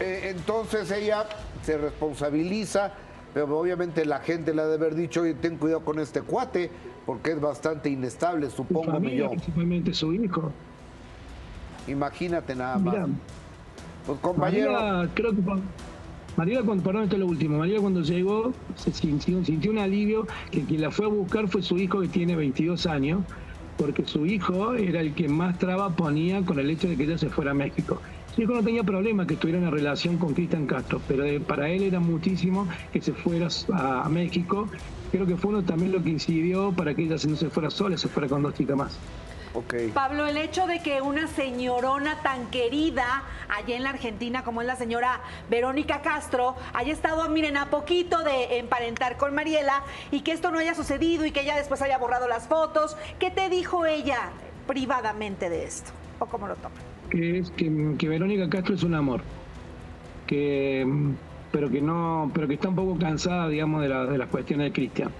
eh, 0.00 0.32
entonces 0.36 0.90
ella 0.90 1.26
se 1.62 1.78
responsabiliza, 1.78 2.92
pero 3.32 3.56
obviamente 3.56 4.04
la 4.04 4.18
gente 4.18 4.52
le 4.52 4.62
ha 4.62 4.66
de 4.66 4.74
haber 4.74 4.96
dicho, 4.96 5.22
oye, 5.22 5.34
ten 5.34 5.58
cuidado 5.58 5.84
con 5.84 6.00
este 6.00 6.22
cuate, 6.22 6.70
porque 7.06 7.30
es 7.30 7.40
bastante 7.40 7.88
inestable, 7.88 8.50
supongo 8.50 8.90
familia, 8.90 9.26
yo. 9.26 9.30
Principalmente 9.30 9.94
su 9.94 10.12
hijo. 10.12 10.50
Imagínate 11.86 12.56
nada 12.56 12.78
más. 12.78 12.96
pues 14.04 14.18
compañero. 14.18 14.72
María, 14.72 15.08
creo 15.14 15.30
que 15.30 15.40
María 16.36 16.62
cuando, 16.62 16.84
perdón, 16.84 17.04
esto 17.04 17.16
es 17.16 17.20
lo 17.20 17.26
último, 17.26 17.58
María 17.58 17.80
cuando 17.80 18.02
llegó 18.02 18.52
se 18.74 18.92
sintió, 18.92 19.70
un 19.70 19.78
alivio 19.78 20.26
que 20.50 20.62
quien 20.62 20.82
la 20.82 20.90
fue 20.90 21.06
a 21.06 21.08
buscar 21.08 21.48
fue 21.48 21.62
su 21.62 21.78
hijo 21.78 22.00
que 22.00 22.08
tiene 22.08 22.36
22 22.36 22.86
años, 22.86 23.22
porque 23.78 24.04
su 24.04 24.26
hijo 24.26 24.74
era 24.74 25.00
el 25.00 25.14
que 25.14 25.28
más 25.28 25.58
traba 25.58 25.96
ponía 25.96 26.42
con 26.42 26.58
el 26.58 26.68
hecho 26.68 26.88
de 26.88 26.96
que 26.96 27.04
ella 27.04 27.16
se 27.16 27.30
fuera 27.30 27.52
a 27.52 27.54
México. 27.54 28.00
Su 28.34 28.42
hijo 28.42 28.52
no 28.52 28.62
tenía 28.62 28.84
problema 28.84 29.26
que 29.26 29.32
estuviera 29.34 29.58
en 29.62 29.70
relación 29.70 30.18
con 30.18 30.34
Cristian 30.34 30.66
Castro, 30.66 31.00
pero 31.08 31.24
para 31.44 31.70
él 31.70 31.82
era 31.82 32.00
muchísimo 32.00 32.68
que 32.92 33.00
se 33.00 33.14
fuera 33.14 33.48
a, 33.72 34.06
México. 34.10 34.68
Creo 35.10 35.24
que 35.24 35.36
fue 35.36 35.52
uno 35.52 35.62
también 35.62 35.92
lo 35.92 36.02
que 36.02 36.10
incidió 36.10 36.70
para 36.72 36.94
que 36.94 37.04
ella 37.04 37.16
no 37.26 37.36
se 37.36 37.48
fuera 37.48 37.70
sola, 37.70 37.96
se 37.96 38.08
fuera 38.08 38.28
con 38.28 38.42
dos 38.42 38.52
chicas 38.52 38.76
más. 38.76 38.98
Pablo, 39.94 40.26
el 40.26 40.36
hecho 40.36 40.66
de 40.66 40.80
que 40.80 41.00
una 41.00 41.26
señorona 41.26 42.20
tan 42.22 42.46
querida 42.50 43.24
allá 43.48 43.76
en 43.76 43.82
la 43.82 43.90
Argentina 43.90 44.44
como 44.44 44.60
es 44.60 44.66
la 44.66 44.76
señora 44.76 45.20
Verónica 45.48 46.02
Castro 46.02 46.56
haya 46.74 46.92
estado, 46.92 47.28
miren, 47.28 47.56
a 47.56 47.70
poquito 47.70 48.22
de 48.22 48.58
emparentar 48.58 49.16
con 49.16 49.34
Mariela 49.34 49.82
y 50.10 50.20
que 50.20 50.32
esto 50.32 50.50
no 50.50 50.58
haya 50.58 50.74
sucedido 50.74 51.24
y 51.24 51.30
que 51.30 51.42
ella 51.42 51.56
después 51.56 51.82
haya 51.82 51.98
borrado 51.98 52.28
las 52.28 52.48
fotos, 52.48 52.96
¿qué 53.18 53.30
te 53.30 53.48
dijo 53.48 53.86
ella 53.86 54.30
privadamente 54.66 55.48
de 55.48 55.64
esto? 55.64 55.92
¿O 56.18 56.26
cómo 56.26 56.48
lo 56.48 56.56
toma? 56.56 56.74
Que 57.10 57.38
es 57.38 57.50
que, 57.50 58.08
Verónica 58.08 58.48
Castro 58.48 58.74
es 58.74 58.82
un 58.82 58.94
amor. 58.94 59.22
Que 60.26 60.86
pero 61.52 61.70
que 61.70 61.80
no, 61.80 62.30
pero 62.34 62.48
que 62.48 62.54
está 62.54 62.68
un 62.68 62.74
poco 62.74 62.98
cansada, 62.98 63.48
digamos, 63.48 63.80
de, 63.80 63.88
de 63.88 64.18
las 64.18 64.28
cuestiones 64.28 64.66
de 64.66 64.72
Cristian. 64.72 65.10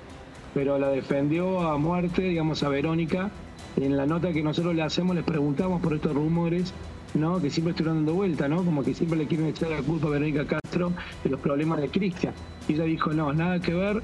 Pero 0.53 0.79
la 0.79 0.89
defendió 0.89 1.61
a 1.61 1.79
muerte, 1.79 2.23
digamos, 2.23 2.63
a 2.63 2.69
Verónica 2.69 3.31
en 3.77 3.97
la 3.97 4.07
nota 4.07 4.33
que 4.33 4.43
nosotros 4.43 4.75
le 4.75 4.83
hacemos 4.83 5.15
les 5.15 5.25
preguntamos 5.25 5.81
por 5.83 5.95
estos 5.95 6.15
rumores 6.15 6.73
¿no? 7.15 7.41
que 7.41 7.51
siempre 7.51 7.71
estuvieron 7.71 7.99
dando 7.99 8.15
vuelta, 8.15 8.49
¿no? 8.49 8.65
como 8.65 8.83
que 8.83 8.95
siempre 8.95 9.19
le 9.19 9.27
quieren 9.27 9.47
echar 9.47 9.71
la 9.71 9.83
culpa 9.83 10.09
a 10.09 10.11
Verónica 10.11 10.47
Castro 10.47 10.93
de 11.23 11.31
los 11.31 11.41
problemas 11.41 11.81
de 11.81 11.89
Cristian. 11.89 12.35
Y 12.69 12.75
ella 12.75 12.85
dijo, 12.85 13.13
no, 13.13 13.33
nada 13.33 13.61
que 13.61 13.75
ver, 13.75 14.03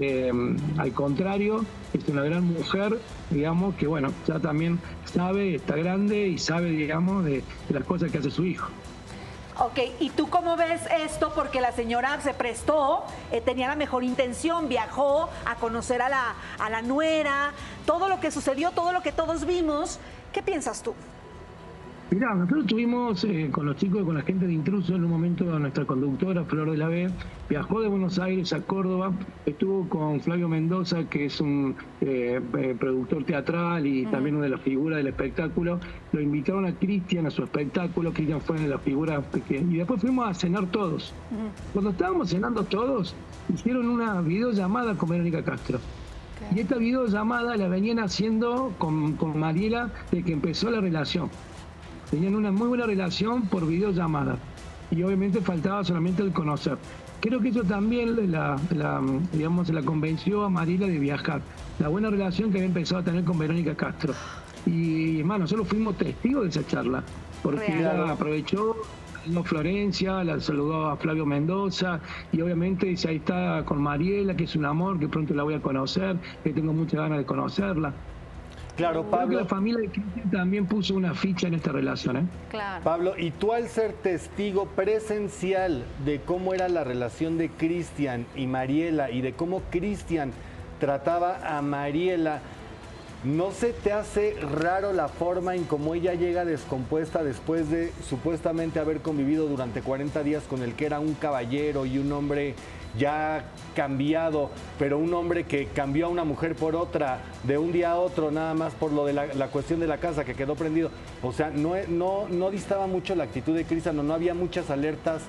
eh, 0.00 0.32
al 0.78 0.92
contrario, 0.92 1.64
es 1.92 2.08
una 2.08 2.22
gran 2.22 2.44
mujer, 2.44 2.98
digamos, 3.30 3.74
que 3.74 3.86
bueno, 3.86 4.12
ya 4.26 4.38
también 4.38 4.78
sabe, 5.04 5.56
está 5.56 5.76
grande 5.76 6.28
y 6.28 6.38
sabe, 6.38 6.70
digamos, 6.70 7.24
de 7.24 7.42
las 7.70 7.84
cosas 7.84 8.10
que 8.10 8.18
hace 8.18 8.30
su 8.30 8.44
hijo. 8.44 8.68
Ok, 9.58 9.78
¿y 10.00 10.08
tú 10.08 10.30
cómo 10.30 10.56
ves 10.56 10.80
esto? 11.04 11.32
Porque 11.34 11.60
la 11.60 11.72
señora 11.72 12.18
se 12.22 12.32
prestó, 12.32 13.04
eh, 13.30 13.42
tenía 13.42 13.68
la 13.68 13.76
mejor 13.76 14.02
intención, 14.02 14.66
viajó 14.66 15.28
a 15.44 15.56
conocer 15.56 16.00
a 16.00 16.08
la, 16.08 16.34
a 16.58 16.70
la 16.70 16.80
nuera, 16.80 17.52
todo 17.84 18.08
lo 18.08 18.18
que 18.18 18.30
sucedió, 18.30 18.70
todo 18.70 18.92
lo 18.92 19.02
que 19.02 19.12
todos 19.12 19.44
vimos. 19.44 19.98
¿Qué 20.32 20.42
piensas 20.42 20.82
tú? 20.82 20.94
Mirá, 22.12 22.34
nosotros 22.34 22.64
estuvimos 22.64 23.24
eh, 23.24 23.48
con 23.50 23.64
los 23.64 23.76
chicos, 23.76 24.04
con 24.04 24.14
la 24.14 24.20
gente 24.20 24.46
de 24.46 24.52
Intruso, 24.52 24.94
en 24.94 25.02
un 25.02 25.10
momento 25.10 25.44
nuestra 25.58 25.86
conductora, 25.86 26.44
Flor 26.44 26.70
de 26.70 26.76
la 26.76 26.86
B, 26.88 27.10
viajó 27.48 27.80
de 27.80 27.88
Buenos 27.88 28.18
Aires 28.18 28.52
a 28.52 28.60
Córdoba, 28.60 29.14
estuvo 29.46 29.88
con 29.88 30.20
Flavio 30.20 30.46
Mendoza, 30.46 31.04
que 31.08 31.24
es 31.24 31.40
un 31.40 31.74
eh, 32.02 32.38
eh, 32.58 32.76
productor 32.78 33.24
teatral 33.24 33.86
y 33.86 34.04
también 34.04 34.36
una 34.36 34.44
de 34.44 34.50
las 34.50 34.60
figuras 34.60 34.98
del 34.98 35.06
espectáculo. 35.06 35.80
Lo 36.12 36.20
invitaron 36.20 36.66
a 36.66 36.74
Cristian 36.74 37.24
a 37.24 37.30
su 37.30 37.44
espectáculo, 37.44 38.12
Cristian 38.12 38.42
fue 38.42 38.58
de 38.58 38.68
las 38.68 38.82
figuras 38.82 39.24
pequeñas. 39.28 39.72
Y 39.72 39.76
después 39.78 40.02
fuimos 40.02 40.28
a 40.28 40.34
cenar 40.34 40.66
todos. 40.66 41.14
Cuando 41.72 41.92
estábamos 41.92 42.28
cenando 42.28 42.62
todos, 42.64 43.14
hicieron 43.54 43.88
una 43.88 44.20
videollamada 44.20 44.98
con 44.98 45.08
Verónica 45.08 45.42
Castro. 45.42 45.78
Y 46.54 46.60
esta 46.60 46.76
videollamada 46.76 47.56
la 47.56 47.68
venían 47.68 48.00
haciendo 48.00 48.74
con, 48.76 49.14
con 49.16 49.38
Mariela 49.38 49.90
de 50.10 50.22
que 50.22 50.34
empezó 50.34 50.70
la 50.70 50.82
relación. 50.82 51.30
Tenían 52.12 52.34
una 52.34 52.52
muy 52.52 52.68
buena 52.68 52.84
relación 52.84 53.46
por 53.46 53.66
videollamada 53.66 54.36
y 54.90 55.02
obviamente 55.02 55.40
faltaba 55.40 55.82
solamente 55.82 56.22
el 56.22 56.30
conocer. 56.30 56.76
Creo 57.20 57.40
que 57.40 57.48
eso 57.48 57.64
también 57.64 58.30
la, 58.30 58.60
digamos, 59.32 59.70
la 59.70 59.80
convenció 59.80 60.44
a 60.44 60.50
Marila 60.50 60.88
de 60.88 60.98
viajar. 60.98 61.40
La 61.78 61.88
buena 61.88 62.10
relación 62.10 62.50
que 62.50 62.58
había 62.58 62.66
empezado 62.66 63.00
a 63.00 63.04
tener 63.04 63.24
con 63.24 63.38
Verónica 63.38 63.74
Castro. 63.74 64.12
Y, 64.66 65.20
hermano, 65.20 65.44
nosotros 65.44 65.66
fuimos 65.68 65.96
testigos 65.96 66.42
de 66.42 66.50
esa 66.50 66.66
charla, 66.66 67.02
porque 67.42 67.78
ella 67.78 68.12
aprovechó 68.12 68.76
a 69.34 69.42
Florencia, 69.42 70.22
la 70.22 70.38
saludó 70.38 70.90
a 70.90 70.98
Flavio 70.98 71.24
Mendoza 71.24 71.98
y 72.30 72.42
obviamente 72.42 72.88
dice, 72.88 73.08
ahí 73.08 73.16
está 73.16 73.64
con 73.64 73.80
Mariela, 73.80 74.36
que 74.36 74.44
es 74.44 74.54
un 74.54 74.66
amor, 74.66 74.98
que 74.98 75.08
pronto 75.08 75.32
la 75.32 75.44
voy 75.44 75.54
a 75.54 75.62
conocer, 75.62 76.18
que 76.44 76.52
tengo 76.52 76.74
muchas 76.74 77.00
ganas 77.00 77.16
de 77.16 77.24
conocerla. 77.24 77.94
Claro, 78.76 79.04
Pablo. 79.04 79.40
la 79.40 79.46
familia 79.46 79.80
de 79.80 79.88
Cristian 79.88 80.30
también 80.30 80.66
puso 80.66 80.94
una 80.94 81.14
ficha 81.14 81.46
en 81.46 81.54
esta 81.54 81.72
relación. 81.72 82.16
¿eh? 82.16 82.24
Claro. 82.50 82.82
Pablo, 82.82 83.14
y 83.18 83.30
tú 83.30 83.52
al 83.52 83.68
ser 83.68 83.92
testigo 83.92 84.66
presencial 84.66 85.84
de 86.04 86.20
cómo 86.20 86.54
era 86.54 86.68
la 86.68 86.82
relación 86.82 87.36
de 87.36 87.50
Cristian 87.50 88.26
y 88.34 88.46
Mariela 88.46 89.10
y 89.10 89.20
de 89.20 89.34
cómo 89.34 89.62
Cristian 89.70 90.32
trataba 90.80 91.56
a 91.56 91.60
Mariela, 91.62 92.40
¿no 93.24 93.52
se 93.52 93.72
te 93.72 93.92
hace 93.92 94.36
raro 94.40 94.92
la 94.92 95.08
forma 95.08 95.54
en 95.54 95.64
cómo 95.64 95.94
ella 95.94 96.14
llega 96.14 96.44
descompuesta 96.44 97.22
después 97.22 97.70
de 97.70 97.92
supuestamente 98.08 98.80
haber 98.80 99.00
convivido 99.00 99.46
durante 99.46 99.82
40 99.82 100.22
días 100.22 100.42
con 100.44 100.62
el 100.62 100.74
que 100.74 100.86
era 100.86 100.98
un 100.98 101.14
caballero 101.14 101.86
y 101.86 101.98
un 101.98 102.10
hombre 102.10 102.54
ya 102.98 103.44
cambiado, 103.74 104.50
pero 104.78 104.98
un 104.98 105.12
hombre 105.14 105.44
que 105.44 105.66
cambió 105.66 106.06
a 106.06 106.08
una 106.08 106.24
mujer 106.24 106.54
por 106.54 106.76
otra 106.76 107.20
de 107.44 107.58
un 107.58 107.72
día 107.72 107.92
a 107.92 107.96
otro, 107.96 108.30
nada 108.30 108.54
más 108.54 108.74
por 108.74 108.92
lo 108.92 109.06
de 109.06 109.12
la, 109.12 109.48
cuestión 109.48 109.80
de 109.80 109.86
la 109.86 109.98
casa 109.98 110.24
que 110.24 110.34
quedó 110.34 110.54
prendido. 110.54 110.90
O 111.22 111.32
sea, 111.32 111.50
no, 111.50 111.74
no, 111.88 112.28
no 112.28 112.50
distaba 112.50 112.86
mucho 112.86 113.14
la 113.14 113.24
actitud 113.24 113.54
de 113.54 113.64
Cristian, 113.64 114.06
no, 114.06 114.12
había 114.12 114.34
muchas 114.34 114.70
alertas 114.70 115.22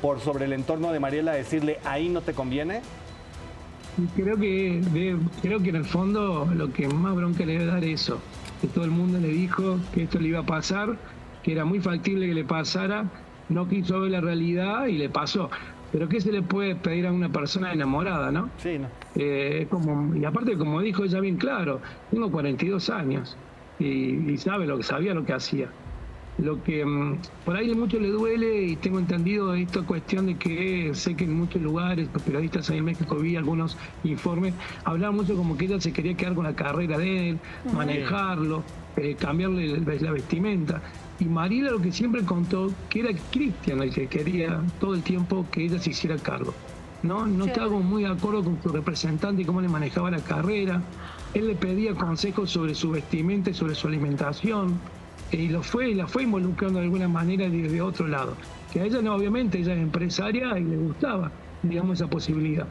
por 0.00 0.20
sobre 0.20 0.44
el 0.44 0.52
entorno 0.52 0.92
de 0.92 1.00
Mariela 1.00 1.32
decirle, 1.32 1.78
ahí 1.84 2.08
no 2.08 2.20
te 2.20 2.32
conviene. 2.32 2.82
Creo 4.14 4.36
que, 4.36 4.80
creo 5.42 5.60
que 5.60 5.70
en 5.70 5.76
el 5.76 5.84
fondo 5.84 6.48
lo 6.54 6.72
que 6.72 6.86
más 6.86 7.16
bronca 7.16 7.44
le 7.44 7.54
debe 7.54 7.66
dar 7.66 7.82
eso, 7.82 8.20
que 8.60 8.68
todo 8.68 8.84
el 8.84 8.92
mundo 8.92 9.18
le 9.18 9.28
dijo 9.28 9.78
que 9.92 10.04
esto 10.04 10.20
le 10.20 10.28
iba 10.28 10.40
a 10.40 10.46
pasar, 10.46 10.96
que 11.42 11.50
era 11.50 11.64
muy 11.64 11.80
factible 11.80 12.28
que 12.28 12.34
le 12.34 12.44
pasara, 12.44 13.06
no 13.48 13.68
quiso 13.68 14.00
ver 14.00 14.12
la 14.12 14.20
realidad 14.20 14.86
y 14.86 14.98
le 14.98 15.08
pasó. 15.08 15.50
Pero 15.92 16.08
¿qué 16.08 16.20
se 16.20 16.32
le 16.32 16.42
puede 16.42 16.76
pedir 16.76 17.06
a 17.06 17.12
una 17.12 17.30
persona 17.30 17.72
enamorada, 17.72 18.30
no? 18.30 18.50
Sí, 18.58 18.78
no. 18.78 18.88
Eh, 19.14 19.66
como, 19.70 20.14
y 20.14 20.24
aparte, 20.24 20.56
como 20.56 20.80
dijo 20.80 21.04
ella 21.04 21.20
bien 21.20 21.36
claro, 21.36 21.80
tengo 22.10 22.30
42 22.30 22.90
años 22.90 23.36
y, 23.78 24.36
sabe 24.38 24.66
lo 24.66 24.76
que 24.76 24.82
sabía 24.82 25.14
lo 25.14 25.24
que 25.24 25.32
hacía. 25.32 25.70
Lo 26.38 26.62
que 26.62 26.84
mm, 26.84 27.18
por 27.44 27.56
ahí 27.56 27.74
mucho 27.74 27.98
le 27.98 28.08
duele 28.10 28.62
y 28.62 28.76
tengo 28.76 28.98
entendido 28.98 29.54
esta 29.54 29.82
cuestión 29.82 30.26
de 30.26 30.36
que 30.36 30.90
sé 30.94 31.16
que 31.16 31.24
en 31.24 31.36
muchos 31.36 31.60
lugares, 31.60 32.08
los 32.12 32.22
periodistas 32.22 32.70
ahí 32.70 32.78
en 32.78 32.84
México 32.84 33.16
vi 33.16 33.34
algunos 33.34 33.76
informes, 34.04 34.54
hablaban 34.84 35.16
mucho 35.16 35.34
como 35.36 35.56
que 35.56 35.64
ella 35.64 35.80
se 35.80 35.92
quería 35.92 36.14
quedar 36.14 36.34
con 36.34 36.44
la 36.44 36.54
carrera 36.54 36.98
de 36.98 37.30
él, 37.30 37.38
manejarlo, 37.72 38.62
eh, 38.96 39.16
cambiarle 39.18 39.80
la 40.00 40.12
vestimenta. 40.12 40.82
Y 41.20 41.24
Mariela 41.24 41.72
lo 41.72 41.80
que 41.80 41.90
siempre 41.90 42.22
contó, 42.24 42.72
que 42.88 43.00
era 43.00 43.10
Cristian 43.30 43.82
el 43.82 43.92
que 43.92 44.06
quería 44.06 44.62
todo 44.80 44.94
el 44.94 45.02
tiempo 45.02 45.44
que 45.50 45.64
ella 45.64 45.78
se 45.78 45.90
hiciera 45.90 46.16
cargo. 46.16 46.54
No, 47.02 47.26
no 47.26 47.44
estaba 47.44 47.78
muy 47.78 48.04
de 48.04 48.10
acuerdo 48.10 48.42
con 48.44 48.60
su 48.62 48.68
representante 48.70 49.42
y 49.42 49.44
cómo 49.44 49.60
le 49.60 49.68
manejaba 49.68 50.10
la 50.10 50.20
carrera. 50.20 50.80
Él 51.34 51.48
le 51.48 51.54
pedía 51.54 51.94
consejos 51.94 52.50
sobre 52.50 52.74
su 52.74 52.90
vestimenta 52.90 53.50
y 53.50 53.54
sobre 53.54 53.74
su 53.74 53.88
alimentación. 53.88 54.80
Y 55.30 55.48
lo 55.48 55.62
fue, 55.62 55.90
y 55.90 55.94
la 55.94 56.06
fue 56.06 56.22
involucrando 56.22 56.78
de 56.78 56.86
alguna 56.86 57.08
manera 57.08 57.48
desde 57.48 57.80
otro 57.82 58.08
lado. 58.08 58.34
Que 58.72 58.80
a 58.80 58.84
ella 58.84 59.02
no, 59.02 59.14
obviamente, 59.14 59.58
ella 59.58 59.74
es 59.74 59.80
empresaria 59.80 60.58
y 60.58 60.64
le 60.64 60.76
gustaba, 60.76 61.30
digamos, 61.62 62.00
esa 62.00 62.08
posibilidad. 62.08 62.66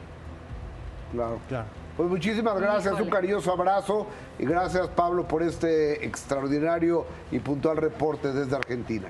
Claro, 1.12 1.40
claro. 1.48 1.66
Pues 1.98 2.08
muchísimas 2.08 2.60
gracias, 2.60 3.00
un 3.00 3.10
cariñoso 3.10 3.50
abrazo 3.50 4.06
y 4.38 4.44
gracias 4.44 4.86
Pablo 4.86 5.26
por 5.26 5.42
este 5.42 6.06
extraordinario 6.06 7.04
y 7.32 7.40
puntual 7.40 7.76
reporte 7.76 8.32
desde 8.32 8.54
Argentina. 8.54 9.08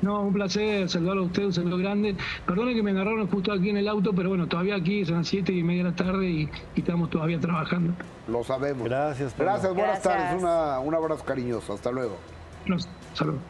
No, 0.00 0.22
un 0.22 0.32
placer 0.32 0.88
saludarlo 0.88 1.24
a 1.24 1.26
usted, 1.26 1.44
un 1.44 1.52
saludo 1.52 1.76
grande. 1.76 2.16
Perdone 2.46 2.74
que 2.74 2.82
me 2.82 2.92
agarraron 2.92 3.28
justo 3.28 3.52
aquí 3.52 3.68
en 3.68 3.76
el 3.76 3.86
auto, 3.86 4.14
pero 4.14 4.30
bueno, 4.30 4.48
todavía 4.48 4.76
aquí 4.76 5.04
son 5.04 5.18
las 5.18 5.28
7 5.28 5.52
y 5.52 5.62
media 5.62 5.84
de 5.84 5.90
la 5.90 5.94
tarde 5.94 6.26
y, 6.26 6.50
estamos 6.74 7.10
todavía 7.10 7.38
trabajando. 7.38 7.92
Lo 8.28 8.42
sabemos. 8.42 8.88
Gracias. 8.88 9.34
Pablo. 9.34 9.52
Gracias, 9.52 9.74
buenas 9.74 10.00
tardes, 10.00 10.40
una, 10.40 10.80
un 10.80 10.94
abrazo 10.94 11.22
cariñoso. 11.22 11.74
Hasta 11.74 11.90
luego. 11.90 12.16
Saludos. 13.12 13.42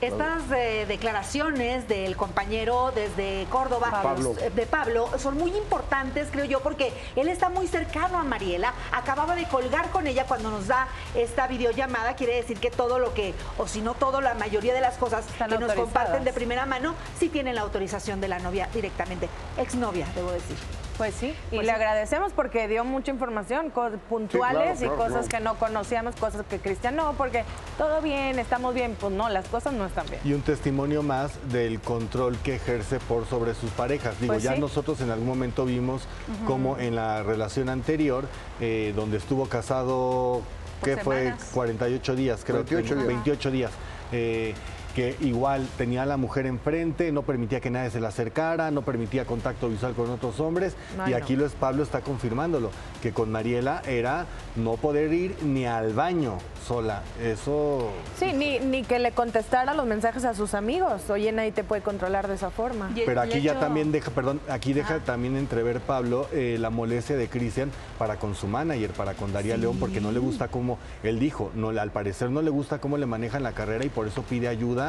Estas 0.00 0.42
eh, 0.54 0.84
declaraciones 0.86 1.88
del 1.88 2.16
compañero 2.16 2.92
desde 2.94 3.46
Córdoba, 3.50 3.88
Pablo. 4.02 4.34
eh, 4.40 4.50
de 4.50 4.66
Pablo, 4.66 5.08
son 5.18 5.38
muy 5.38 5.56
importantes, 5.56 6.28
creo 6.30 6.44
yo, 6.44 6.60
porque 6.60 6.92
él 7.16 7.28
está 7.28 7.48
muy 7.48 7.66
cercano 7.66 8.18
a 8.18 8.24
Mariela. 8.24 8.74
Acababa 8.92 9.34
de 9.34 9.44
colgar 9.44 9.90
con 9.90 10.06
ella 10.06 10.26
cuando 10.26 10.50
nos 10.50 10.66
da 10.66 10.88
esta 11.14 11.46
videollamada. 11.46 12.14
Quiere 12.14 12.36
decir 12.36 12.58
que 12.60 12.70
todo 12.70 12.98
lo 12.98 13.14
que, 13.14 13.34
o 13.56 13.66
si 13.66 13.80
no 13.80 13.94
todo, 13.94 14.20
la 14.20 14.34
mayoría 14.34 14.74
de 14.74 14.82
las 14.82 14.98
cosas 14.98 15.26
Están 15.26 15.48
que 15.48 15.58
nos 15.58 15.72
comparten 15.72 16.24
de 16.24 16.32
primera 16.34 16.66
mano, 16.66 16.94
sí 17.18 17.30
tienen 17.30 17.54
la 17.54 17.62
autorización 17.62 18.20
de 18.20 18.28
la 18.28 18.38
novia 18.38 18.68
directamente. 18.74 19.30
Exnovia, 19.56 20.06
debo 20.14 20.30
decir. 20.30 20.56
Pues 20.96 21.14
sí, 21.14 21.34
y 21.50 21.56
Pues 21.56 21.66
le 21.66 21.72
agradecemos 21.72 22.32
porque 22.32 22.68
dio 22.68 22.84
mucha 22.84 23.10
información, 23.10 23.70
puntuales 24.08 24.62
claro, 24.62 24.74
y 24.74 24.78
claro, 24.78 24.96
cosas 24.96 25.28
claro. 25.28 25.28
que 25.28 25.40
no 25.40 25.54
conocíamos, 25.58 26.16
cosas 26.16 26.44
que 26.48 26.58
Cristian 26.58 26.96
no, 26.96 27.12
porque 27.14 27.44
todo 27.76 28.00
bien, 28.00 28.38
estamos 28.38 28.74
bien, 28.74 28.96
pues 28.98 29.12
no, 29.12 29.28
las 29.28 29.46
cosas 29.48 29.74
no 29.74 29.84
están 29.86 30.06
bien. 30.06 30.20
Y 30.24 30.32
un 30.32 30.40
testimonio 30.42 31.02
más 31.02 31.32
del 31.50 31.80
control 31.80 32.38
que 32.38 32.54
ejerce 32.56 32.98
por 33.00 33.26
sobre 33.26 33.54
sus 33.54 33.70
parejas. 33.72 34.18
Digo, 34.20 34.32
Pues 34.32 34.42
ya 34.42 34.54
sí. 34.54 34.60
nosotros 34.60 35.00
en 35.02 35.10
algún 35.10 35.26
momento 35.28 35.64
vimos 35.66 36.06
como 36.46 36.78
en 36.78 36.94
la 36.96 37.22
relación 37.22 37.68
anterior, 37.68 38.24
eh, 38.60 38.92
donde 38.96 39.18
estuvo 39.18 39.46
casado, 39.48 40.40
que 40.82 40.96
fue 40.96 41.24
semanas. 41.24 41.50
48 41.52 42.16
días, 42.16 42.42
creo 42.44 42.56
28 42.64 42.88
que 42.88 42.94
días. 42.94 43.06
28 43.06 43.50
días. 43.50 43.70
eh, 44.12 44.54
que 44.96 45.14
igual 45.20 45.68
tenía 45.76 46.04
a 46.04 46.06
la 46.06 46.16
mujer 46.16 46.46
enfrente, 46.46 47.12
no 47.12 47.20
permitía 47.20 47.60
que 47.60 47.68
nadie 47.68 47.90
se 47.90 48.00
le 48.00 48.06
acercara, 48.06 48.70
no 48.70 48.80
permitía 48.80 49.26
contacto 49.26 49.68
visual 49.68 49.92
con 49.92 50.08
otros 50.08 50.40
hombres. 50.40 50.74
Ay, 50.98 51.08
y 51.08 51.10
no. 51.10 51.16
aquí 51.18 51.36
lo 51.36 51.44
es 51.44 51.52
Pablo 51.52 51.82
está 51.82 52.00
confirmándolo, 52.00 52.70
que 53.02 53.12
con 53.12 53.30
Mariela 53.30 53.82
era 53.86 54.24
no 54.56 54.76
poder 54.78 55.12
ir 55.12 55.36
ni 55.42 55.66
al 55.66 55.92
baño 55.92 56.38
sola. 56.66 57.02
Eso 57.22 57.90
Sí, 58.18 58.32
ni, 58.32 58.58
ni 58.58 58.84
que 58.84 58.98
le 58.98 59.12
contestara 59.12 59.74
los 59.74 59.84
mensajes 59.84 60.24
a 60.24 60.32
sus 60.32 60.54
amigos. 60.54 61.10
Oye, 61.10 61.30
nadie 61.30 61.52
te 61.52 61.62
puede 61.62 61.82
controlar 61.82 62.26
de 62.26 62.34
esa 62.36 62.48
forma. 62.50 62.90
Y 62.96 63.02
Pero 63.04 63.20
aquí 63.20 63.42
ya 63.42 63.60
también 63.60 63.92
deja, 63.92 64.10
perdón, 64.10 64.40
aquí 64.48 64.72
deja 64.72 64.94
Ah. 64.94 65.00
también 65.04 65.36
entrever 65.36 65.80
Pablo 65.80 66.26
eh, 66.32 66.56
la 66.58 66.70
molestia 66.70 67.16
de 67.18 67.28
Cristian 67.28 67.70
para 67.98 68.16
con 68.16 68.34
su 68.34 68.46
manager, 68.46 68.92
para 68.92 69.12
con 69.12 69.30
Daría 69.34 69.58
León, 69.58 69.76
porque 69.78 70.00
no 70.00 70.10
le 70.10 70.20
gusta 70.20 70.48
cómo, 70.48 70.78
él 71.02 71.18
dijo, 71.18 71.50
no, 71.54 71.68
al 71.68 71.90
parecer 71.90 72.30
no 72.30 72.40
le 72.40 72.48
gusta 72.48 72.78
cómo 72.80 72.96
le 72.96 73.04
manejan 73.04 73.42
la 73.42 73.52
carrera 73.52 73.84
y 73.84 73.90
por 73.90 74.06
eso 74.06 74.22
pide 74.22 74.48
ayuda 74.48 74.85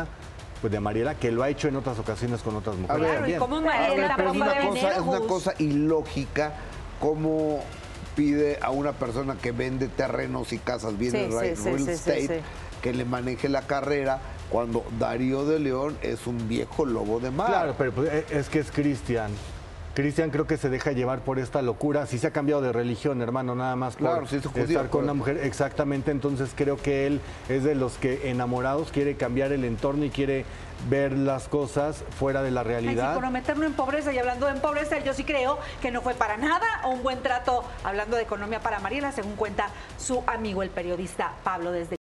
pues, 0.61 0.71
de 0.73 0.79
Mariela, 0.79 1.15
que 1.15 1.31
lo 1.31 1.43
ha 1.43 1.49
hecho 1.49 1.67
en 1.67 1.75
otras 1.77 1.97
ocasiones 1.99 2.41
con 2.41 2.55
otras 2.55 2.75
mujeres. 2.75 3.01
ver, 3.01 3.09
Claro, 3.09 3.27
y 3.29 3.31
también. 3.33 3.39
como 3.39 3.57
A 3.57 3.61
Mariela 3.61 4.07
ver, 4.07 4.15
pero 4.17 4.29
es 4.31 4.35
una, 4.35 4.45
cosa, 4.69 4.91
es 4.91 4.97
una 4.99 5.11
nervos. 5.11 5.27
cosa 5.27 5.53
ilógica 5.59 6.53
cómo 6.99 7.59
pide 8.15 8.57
a 8.61 8.71
una 8.71 8.93
persona 8.93 9.35
que 9.35 9.51
vende 9.51 9.87
terrenos 9.87 10.51
y 10.53 10.57
casas, 10.57 10.97
viene 10.97 11.25
Sí, 11.25 11.31
real 11.31 11.55
sí, 11.57 11.63
sí, 11.77 11.83
sí, 11.85 11.91
estate, 11.91 12.21
sí, 12.21 12.27
sí. 12.27 12.33
que 12.81 12.93
le 12.93 13.05
maneje 13.05 13.47
la 13.49 13.61
carrera 13.61 14.19
cuando 14.49 14.83
Darío 14.97 15.45
de 15.45 15.59
León 15.59 15.97
es 16.01 16.25
un 16.25 16.47
viejo 16.47 16.85
lobo 16.85 17.19
de 17.19 17.29
mar. 17.31 17.47
Claro, 17.47 17.75
pero 17.77 17.91
pues, 17.91 18.09
eh, 18.11 18.25
es 18.31 18.49
que 18.49 18.59
es 18.59 18.71
Cristian. 18.71 19.29
Cristian 19.97 20.29
creo 20.29 20.45
que 20.45 20.57
se 20.57 20.69
deja 20.69 20.91
llevar 20.91 21.21
por 21.21 21.39
esta 21.39 21.63
locura. 21.63 22.05
Sí 22.05 22.19
se 22.19 22.27
ha 22.27 22.31
cambiado 22.31 22.61
de 22.61 22.71
religión, 22.71 23.19
hermano, 23.23 23.55
nada 23.55 23.75
más 23.75 23.95
por 23.95 24.07
Claro, 24.11 24.27
sí 24.27 24.35
es 24.35 24.45
judío, 24.45 24.65
estar 24.65 24.89
con 24.91 25.05
una 25.05 25.15
mujer. 25.15 25.39
Exactamente, 25.39 26.11
entonces 26.11 26.51
creo 26.55 26.77
que 26.77 27.07
él 27.07 27.19
es 27.49 27.63
de 27.63 27.73
los 27.73 27.97
que 27.97 28.29
enamorados 28.29 28.91
quiere 28.91 29.15
cambiar 29.15 29.51
el 29.53 29.65
entorno 29.65 30.05
y 30.05 30.11
quiere 30.11 30.45
ver 30.87 31.13
las 31.13 31.47
cosas 31.47 32.03
fuera 32.19 32.43
de 32.43 32.51
la 32.51 32.61
Ay, 32.61 32.65
sí, 32.67 32.71
realidad. 32.71 33.13
por 33.15 33.23
no 33.23 33.31
meternos 33.31 33.65
en 33.65 33.73
pobreza 33.73 34.13
y 34.13 34.19
hablando 34.19 34.45
de 34.45 34.51
en 34.51 34.61
pobreza, 34.61 34.99
yo 34.99 35.15
sí 35.15 35.23
creo 35.23 35.57
que 35.81 35.89
no 35.89 36.03
fue 36.03 36.13
para 36.13 36.37
nada 36.37 36.67
un 36.85 37.01
buen 37.01 37.23
trato 37.23 37.63
hablando 37.83 38.17
de 38.17 38.21
economía 38.21 38.59
para 38.59 38.79
Mariela, 38.79 39.11
según 39.11 39.35
cuenta 39.35 39.69
su 39.97 40.23
amigo 40.27 40.61
el 40.61 40.69
periodista 40.69 41.33
Pablo 41.43 41.71
desde 41.71 41.95